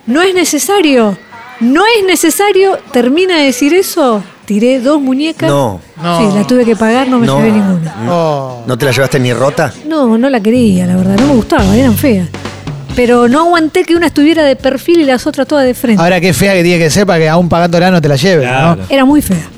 [0.06, 1.16] no es necesario,
[1.60, 2.78] no es necesario.
[2.92, 5.48] Termina de decir eso, tiré dos muñecas.
[5.48, 5.80] No.
[6.02, 6.18] No.
[6.30, 7.38] Sí, la tuve que pagar, no me No.
[7.38, 7.94] llevé ninguna.
[8.10, 8.62] Oh.
[8.66, 9.72] ¿No te la llevaste ni rota?
[9.86, 12.28] No, no la quería, la verdad, no me gustaba, eran feas.
[12.94, 16.00] Pero no aguanté que una estuviera de perfil y las otras todas de frente.
[16.00, 18.42] Ahora qué fea que tiene que ser para que aún pagándola no te la lleve,
[18.42, 18.76] Claro.
[18.76, 18.82] ¿no?
[18.88, 19.48] Era muy fea.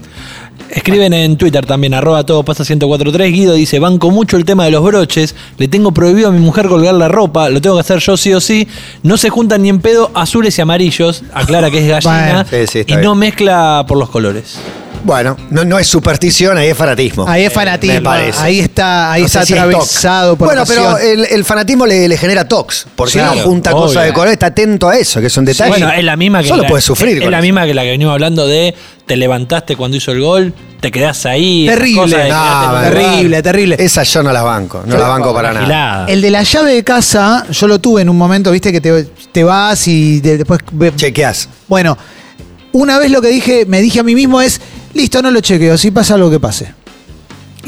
[0.76, 3.32] Escriben en Twitter también, arroba todo pasa 1043.
[3.32, 6.68] Guido dice, banco mucho el tema de los broches, le tengo prohibido a mi mujer
[6.68, 8.68] colgar la ropa, lo tengo que hacer yo sí o sí.
[9.02, 12.70] No se juntan ni en pedo azules y amarillos, aclara que es gallina, Bueno, sí,
[12.70, 13.04] sí, está y bien.
[13.06, 14.58] no mezcla por los colores.
[15.04, 17.28] Bueno, no, no es superstición, ahí es fanatismo.
[17.28, 18.02] Ahí es Me fanatismo.
[18.02, 18.38] parece.
[18.42, 20.38] Ahí está, ahí No está si es atravesado toc.
[20.38, 20.84] por Bueno, pasión.
[20.96, 22.86] pero el, el fanatismo le, le genera tox.
[22.96, 23.82] Porque Claro, no junta obvio.
[23.86, 25.70] cosas de color, está atento a eso, que son detalles.
[25.78, 27.18] Bueno, es la misma que Solo la, puedes sufrir.
[27.18, 27.42] Es, con la eso.
[27.44, 28.74] misma que la que venimos hablando de
[29.06, 31.66] te levantaste cuando hizo el gol, te quedás ahí.
[31.68, 33.76] Terrible, no, terrible, terrible.
[33.78, 36.06] Esas yo no las banco, no las banco para nada.
[36.08, 39.04] El de la llave de casa, yo lo tuve en un momento, viste, que te,
[39.30, 40.58] te vas y de- después.
[40.72, 41.48] ve- Chequeás.
[41.68, 41.96] Bueno,
[42.72, 44.60] una vez lo que dije, me dije a mí mismo es,
[44.96, 46.74] listo, no lo chequeo, si pasa algo que pase.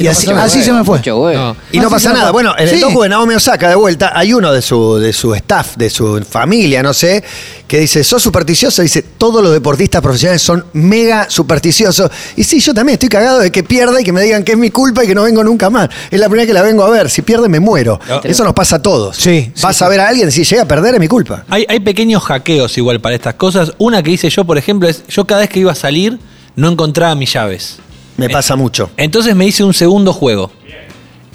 [0.00, 0.98] Y así, así se me fue.
[0.98, 1.42] Mucho huevo.
[1.42, 1.56] No.
[1.72, 2.30] Y no pasa nada.
[2.30, 2.80] Bueno, en el Sí.
[2.80, 6.22] docu de Naomi Osaka, de vuelta, hay uno de su, de su staff, de su
[6.22, 7.24] familia, no sé,
[7.66, 8.80] que dice, ¿sos supersticioso?
[8.82, 12.12] Dice, todos los deportistas profesionales son mega supersticiosos.
[12.36, 14.58] Y sí, yo también estoy cagado de que pierda y que me digan que es
[14.58, 15.88] mi culpa y que no vengo nunca más.
[16.12, 17.10] Es la primera que la vengo a ver.
[17.10, 17.98] Si pierde, me muero.
[18.08, 18.20] No.
[18.22, 19.16] Eso nos pasa a todos.
[19.16, 21.42] Sí, Vas sí, a ver a alguien, si llega a perder, es mi culpa.
[21.48, 23.72] Hay, hay pequeños hackeos igual para estas cosas.
[23.78, 26.20] Una que hice yo, por ejemplo, es yo cada vez que iba a salir
[26.58, 27.78] no encontraba mis llaves.
[28.16, 28.90] Me pasa mucho.
[28.96, 30.50] Entonces me hice un segundo juego.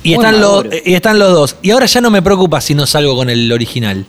[0.03, 1.55] Y están, los, y están los dos.
[1.61, 4.05] Y ahora ya no me preocupa si no salgo con el original.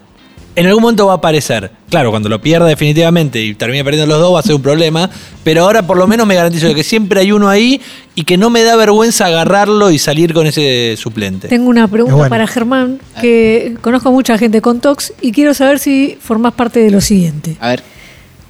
[0.57, 1.71] En algún momento va a aparecer.
[1.89, 5.09] Claro, cuando lo pierda definitivamente y termine perdiendo los dos va a ser un problema.
[5.45, 7.81] Pero ahora por lo menos me garantizo de que siempre hay uno ahí
[8.17, 11.47] y que no me da vergüenza agarrarlo y salir con ese suplente.
[11.47, 12.31] Tengo una pregunta bueno.
[12.31, 16.91] para Germán, que conozco mucha gente con TOX y quiero saber si formás parte de
[16.91, 17.57] lo siguiente.
[17.61, 17.94] A ver.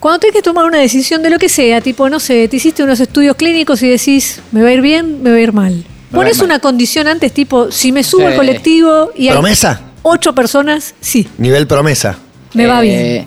[0.05, 2.83] Cuando tenés que tomar una decisión de lo que sea, tipo, no sé, te hiciste
[2.83, 5.83] unos estudios clínicos y decís, me va a ir bien, me va a ir mal.
[6.13, 8.27] Pones una condición antes, tipo, si me subo Sí.
[8.27, 9.81] al colectivo y hay ¿Promesa?
[10.03, 12.19] ocho personas, sí, Nivel promesa.
[12.53, 13.27] me va Eh, bien.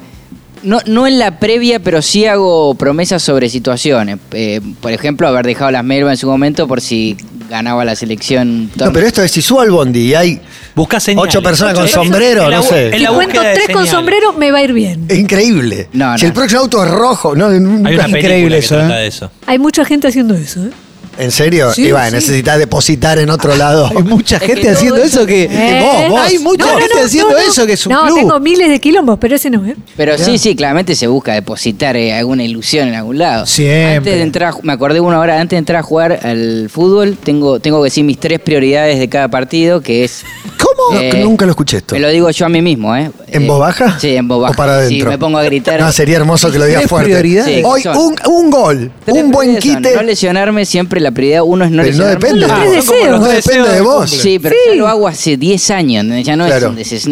[0.62, 4.20] No, no en la previa, pero sí hago promesas sobre situaciones.
[4.34, 7.18] Eh, por ejemplo, haber dejado las Melba en su momento por si
[7.50, 8.70] ganaba la selección.
[8.76, 10.42] No, pero esto es si subo al bondi y hay
[10.76, 11.30] Busca señales.
[11.30, 12.92] ocho personas con sombrero, no sé.
[12.98, 15.06] Si cuento tres con sombrero, me va a ir bien.
[15.08, 15.90] Es increíble.
[15.94, 19.00] No, si el próximo auto es rojo, no, Hay una Increíble película eso, que trata
[19.00, 19.02] ¿eh?
[19.02, 19.32] de eso.
[19.46, 20.70] Hay mucha gente haciendo eso, ¿eh?
[21.18, 21.74] ¿En serio?
[21.74, 22.16] Sí, y va, sí.
[22.16, 23.90] necesitas depositar en otro lado.
[23.96, 25.44] Hay mucha Es que gente haciendo eso- que.
[25.52, 25.82] ¿Eh?
[25.82, 26.22] vos, vos.
[26.22, 27.44] Hay mucha No, no, gente no, haciendo no, no.
[27.50, 28.16] eso que es un no, club.
[28.18, 29.76] tengo miles de quilombos, pero ese no, ¿eh?
[29.96, 33.46] Pero sí, sí, claramente se busca depositar eh, alguna ilusión en algún lado.
[33.46, 33.96] Siempre.
[33.98, 37.60] Antes de entrar, me acordé una hora antes de entrar a jugar al fútbol, tengo,
[37.60, 40.24] tengo que decir mis tres prioridades de cada partido, que es.
[40.78, 41.00] ¿Cómo?
[41.00, 41.96] Eh, Nunca lo escuché esto.
[41.96, 43.12] Me lo digo yo a mí mismo, ¿eh?
[43.28, 44.00] ¿En Eh, voz baja?
[44.00, 44.54] Sí, en voz baja.
[44.54, 44.98] ¿O para adentro?
[44.98, 45.80] Sí, me pongo a gritar.
[45.82, 47.10] No, sería hermoso que lo digas ¿Tres fuerte.
[47.10, 47.56] prioridades?
[47.58, 49.96] Sí, Hoy, un, un gol, un buen quite.
[49.96, 52.28] No lesionarme, siempre la prioridad uno es no Pero no lesionarme.
[52.28, 52.48] depende.
[52.48, 53.10] Los tres deseos.
[53.12, 54.10] los No depende de vos.
[54.10, 54.70] Sí, pero Sí.
[54.72, 56.18] ya lo hago hace 10 años, ¿no?
[56.20, 56.70] ya no Claro.
[56.70, 57.10] es des- es-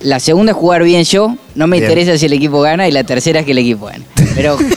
[0.00, 1.90] La segunda es jugar bien yo, no me Bien.
[1.90, 4.04] interesa si el equipo gana, y la tercera es que el equipo gane.
[4.36, 4.56] Pero.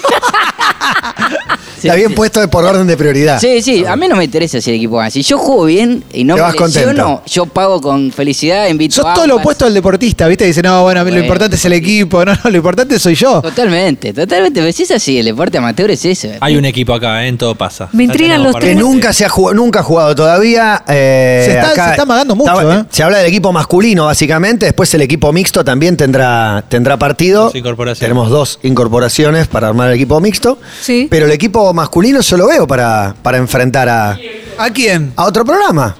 [1.81, 2.15] Sí, Está bien sí.
[2.15, 3.39] puesto de por orden de prioridad.
[3.39, 5.09] Sí, sí, a mí no me interesa si el equipo gana.
[5.09, 7.23] Si yo juego bien y no Te me vas lesiono, contento.
[7.25, 9.45] yo pago con felicidad, invito Sos a todo lo ambas.
[9.45, 10.45] opuesto al deportista, ¿viste?
[10.45, 12.23] Dice, no, bueno, a mí lo importante es el equipo.
[12.23, 13.41] No, no, lo importante soy yo.
[13.41, 14.59] Totalmente, totalmente.
[14.61, 16.27] Pero si es así, el deporte amateur es eso.
[16.39, 17.27] Hay un equipo acá, ¿eh?
[17.29, 17.89] en todo pasa.
[17.93, 18.75] Me Ya intrigan tenemos los Que tres.
[18.75, 18.93] partidos.
[18.93, 20.83] nunca se ha jugado, nunca ha jugado todavía.
[20.87, 22.85] eh, Se está- se está amagando mucho, ¿eh?
[22.91, 24.65] Se habla del equipo masculino, básicamente.
[24.67, 27.45] Después el equipo mixto también tendrá, tendrá partido.
[27.45, 27.99] Dos incorporaciones.
[27.99, 30.57] Tenemos dos incorporaciones para armar el equipo mixto.
[30.81, 31.07] Sí.
[31.09, 34.17] Pero el equipo masculino yo lo veo para, para enfrentar a,
[34.57, 35.13] ¿A quién?
[35.15, 35.95] a otro programa.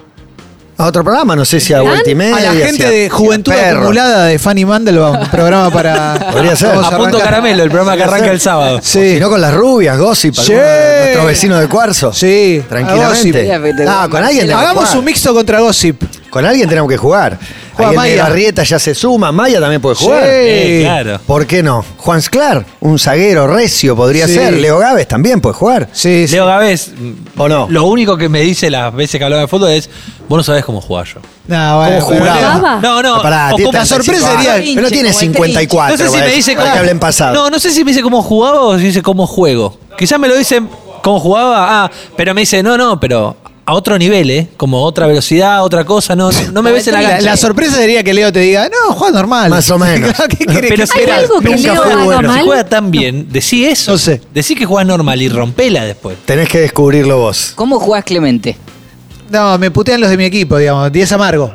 [0.78, 2.36] A otro programa, no sé si a vuelta y media.
[2.36, 3.78] A la gente a- de Juventud Perro.
[3.80, 6.30] Acumulada de Fanny Mandelbaum, programa para.
[6.32, 6.68] Podría ser.
[6.70, 8.80] Vamos A punto caramelo, el programa que arranca el sábado.
[8.82, 9.14] Sí.
[9.14, 10.54] Si no con las rubias, Gossip, Sí.
[10.54, 12.12] de nuestros vecinos de Cuarzo.
[12.12, 13.86] Sí, Tranquilamente.
[13.86, 16.02] Ah, con alguien que Hagamos un mixto contra Gossip.
[16.32, 17.38] Con alguien tenemos que jugar.
[17.74, 18.12] Juega Maya.
[18.12, 19.30] de Garrieta ya se suma.
[19.32, 20.22] Maya también puede jugar.
[20.22, 20.28] Sí.
[20.30, 21.20] Eh, claro.
[21.26, 21.84] ¿Por qué no?
[21.98, 24.34] Juan Sclar, un zaguero recio podría Sí.
[24.34, 24.54] ser.
[24.54, 25.90] Leo Gávez también puede jugar.
[25.92, 26.34] Sí, sí.
[26.34, 26.92] Leo Gávez,
[27.36, 27.66] ¿O no?
[27.68, 29.90] lo único que me dice las veces que hablaba de fútbol es,
[30.26, 31.20] vos no sabés cómo jugar yo.
[31.48, 32.54] No, bueno, ¿Cómo pero- jugaba?
[32.56, 32.80] ¿Jugaba?
[32.80, 33.20] No, no.
[33.22, 34.74] Pará, o tiene como- la sorpresa 35 sería-.
[34.74, 35.96] Pero no tiene como el 54.
[35.98, 36.72] No sé si me dice para cómo.
[36.72, 37.34] que hablen pasado.
[37.34, 39.76] No, no sé si me dice cómo jugaba o si dice cómo juego.
[39.98, 40.66] Quizás me lo dicen
[41.02, 44.48] cómo jugaba, ah, pero me dice, no, no, pero a otro nivel, ¿eh?
[44.56, 47.24] Como otra velocidad, otra cosa, no, no me ves en la La, cancha.
[47.26, 49.50] la sorpresa sería que Leo te diga, no, juega normal.
[49.50, 50.12] Más o menos.
[50.28, 52.20] ¿Qué querés Pero que si algo que Nunca Leo fue haga bueno.
[52.20, 52.44] Si mal?
[52.46, 53.92] juega tan bien, decí eso.
[53.92, 54.20] No sé.
[54.34, 56.16] Decí que juega normal y rompela después.
[56.24, 57.52] Tenés que descubrirlo vos.
[57.54, 58.56] ¿Cómo jugás Clemente?
[59.30, 60.90] No, me putean los de mi equipo, digamos.
[60.92, 61.54] 10 amargo.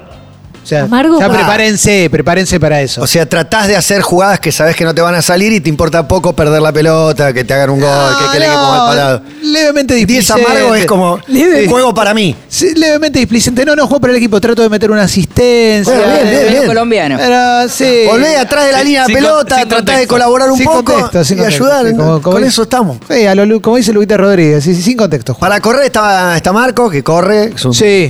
[0.68, 1.18] O sea, ¿Amargo?
[1.18, 3.02] ya prepárense, prepárense para eso.
[3.02, 5.62] O sea, tratás de hacer jugadas que sabés que no te van a salir y
[5.62, 7.90] te importa poco perder la pelota, que te hagan un gol,
[8.20, 9.22] que, que el equipo mal parado.
[9.44, 10.46] levemente 10 displicente.
[10.46, 12.36] amargo es como Leve- juego para mí.
[12.50, 13.64] Sí, levemente displicente.
[13.64, 14.42] No, no juego para el equipo.
[14.42, 15.94] Trato de meter una asistencia.
[15.94, 17.16] Bueno, bien, bien, colombiano.
[17.18, 18.02] Pero sí.
[18.06, 20.84] Volvé atrás de la línea de pelota, con- sin tratá de colaborar un Sin poco
[20.84, 21.88] contexto, sin y contexto, ayudar.
[21.88, 22.98] sí, como- como Con eso estamos.
[23.10, 25.34] Sí, a lo- como dice Luita Rodríguez, sí, sí, sin contexto.
[25.36, 28.10] Para correr está, está Marco, que corre, es un Sí.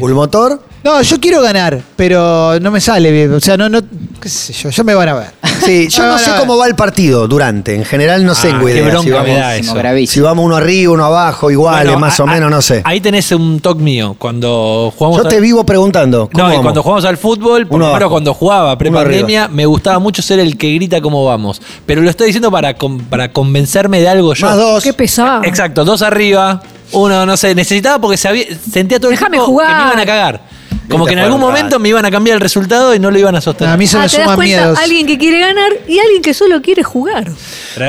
[0.88, 3.34] No, yo quiero ganar, pero no me sale bien.
[3.34, 3.82] O sea, no, no,
[4.22, 5.28] qué sé yo, ya me van a ver.
[5.66, 7.76] Sí, yo no sé cómo va el partido durante.
[7.76, 8.84] En general no Ah, tengo qué idea.
[8.86, 9.74] bronca Si me vamos, da eso.
[9.74, 10.14] Bravísimo.
[10.14, 12.82] si vamos uno arriba, uno abajo, iguales, Bueno, más a- o a- menos, no sé.
[12.86, 14.16] Ahí tenés un toque mío.
[14.18, 15.18] Cuando jugamos.
[15.24, 16.30] Yo te vivo preguntando.
[16.32, 16.64] ¿cómo No, y vamos?
[16.64, 18.12] cuando jugamos al fútbol, por Uno lo menos abajo.
[18.12, 21.62] cuando jugaba Uno pre-pandemia, me gustaba mucho ser el que grita cómo vamos.
[21.86, 24.48] Pero lo estoy diciendo para, con- para convencerme de algo yo.
[24.48, 24.84] Más dos.
[24.84, 25.44] Qué pesado.
[25.44, 26.62] Exacto, dos arriba,
[26.94, 29.76] uno, no sé, necesitaba porque sabía, sentía todo el Déjame tiempo que jugar.
[29.76, 30.42] me iban a cagar.
[30.90, 33.36] Como que en algún momento me iban a cambiar el resultado y no lo iban
[33.36, 33.74] a sostener.
[33.74, 34.80] A mí se Ah, me te das suman cuenta, miedos.
[34.80, 37.30] alguien que quiere ganar y alguien que solo quiere jugar.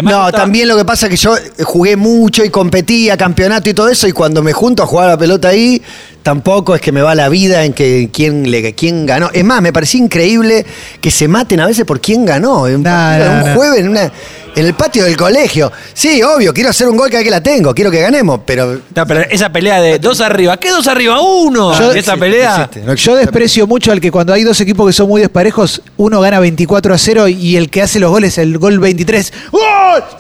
[0.03, 1.35] No, también lo que pasa es que yo
[1.65, 5.13] jugué mucho y competía, campeonato y todo eso, y cuando me junto a jugar a
[5.13, 5.81] la pelota ahí,
[6.23, 9.31] tampoco es que me va la vida en que quién, le, quién ganó.
[9.33, 10.67] Es más, me parecía increíble
[11.01, 12.67] que se maten a veces por quién ganó.
[12.67, 13.55] En un, No, partido, no, un no.
[13.55, 14.13] jueves en, una-
[14.55, 15.71] en el patio del colegio.
[15.95, 18.81] Sí, obvio, quiero hacer un gol cada vez que la tengo, quiero que ganemos, pero...
[18.95, 21.21] No, pero esa pelea de dos arriba, ¿qué dos arriba?
[21.21, 21.79] Uno.
[21.79, 22.55] Yo- esa Sí, pelea.
[22.65, 25.83] existe, no Yo desprecio mucho al que cuando hay dos equipos que son muy desparejos,
[25.97, 29.63] uno gana 24 a 0 y el que hace los goles, el gol 23, ¡gol!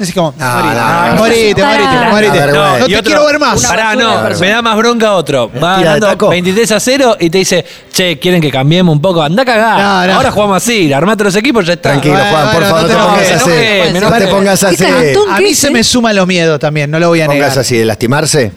[0.00, 2.78] Así como, No, morite, morite, morite, No.
[2.78, 3.64] No te otro- quiero ver más.
[3.66, 5.50] Pará, no, me da más bronca otro.
[5.62, 6.28] Va ganando taco.
[6.28, 9.22] 23 a 0 y te dice, che, ¿quieren que cambiemos un poco?
[9.22, 9.78] Anda a cagar.
[9.80, 10.14] No, no.
[10.18, 11.90] Ahora jugamos así, armate los equipos, ya está.
[11.90, 14.82] Tranquilo, Bueno, Juan, por bueno, favor, no no te te pongas así.
[14.82, 15.14] me No te enojes.
[15.14, 15.14] pongas ¿Qué así.
[15.14, 15.70] calentón A mí se eh?
[15.70, 17.48] me suman los miedos también, no lo voy a negar.
[17.48, 18.52] Pongas así, de lastimarse.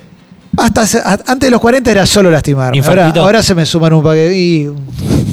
[0.61, 2.65] Hasta hace- a- antes de los 40 era solo lastimar.
[2.67, 3.21] Ahora, Infartito.
[3.21, 4.35] ahora se me suman un paquete.
[4.37, 4.69] Y,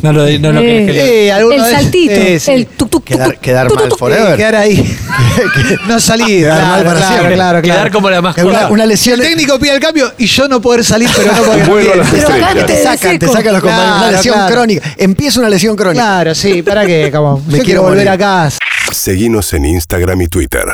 [0.01, 0.62] No lo, no lo Eh.
[0.62, 1.05] querés que lea.
[1.07, 2.51] Eh, alguno El saltito, eh, sí.
[2.53, 4.09] el tuc, tuc, Quedar, tuc, quedar tuc, mal tuc, tuc.
[4.09, 4.37] Eh, forever.
[4.37, 4.97] quedar ahí.
[5.89, 6.43] no salir.
[6.45, 7.35] Quedar mal Claro, para claro, siempre.
[7.35, 7.79] claro, claro.
[7.81, 8.68] Quedar como la Una, mascota.
[8.68, 9.20] una El lesión.
[9.20, 11.83] técnico pide el cambio y yo no poder salir, pero no porque no Vuelvo a
[11.83, 11.97] quiero.
[12.03, 12.51] las Pero estrellas.
[12.53, 13.33] acá Te de sacan, te seco.
[13.39, 13.89] sacan los compañeros.
[13.91, 14.55] Una Claro, lesión claro.
[14.55, 14.95] crónica.
[14.99, 16.03] Empieza una lesión crónica.
[16.05, 17.11] Claro, sí, ¿para qué?
[17.12, 18.09] Como, Me yo quiero quiero volver morir.
[18.11, 18.59] a casa.
[18.93, 20.64] Seguinos en Instagram y Twitter.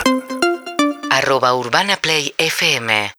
[1.11, 3.11] arroba Urbana Play FM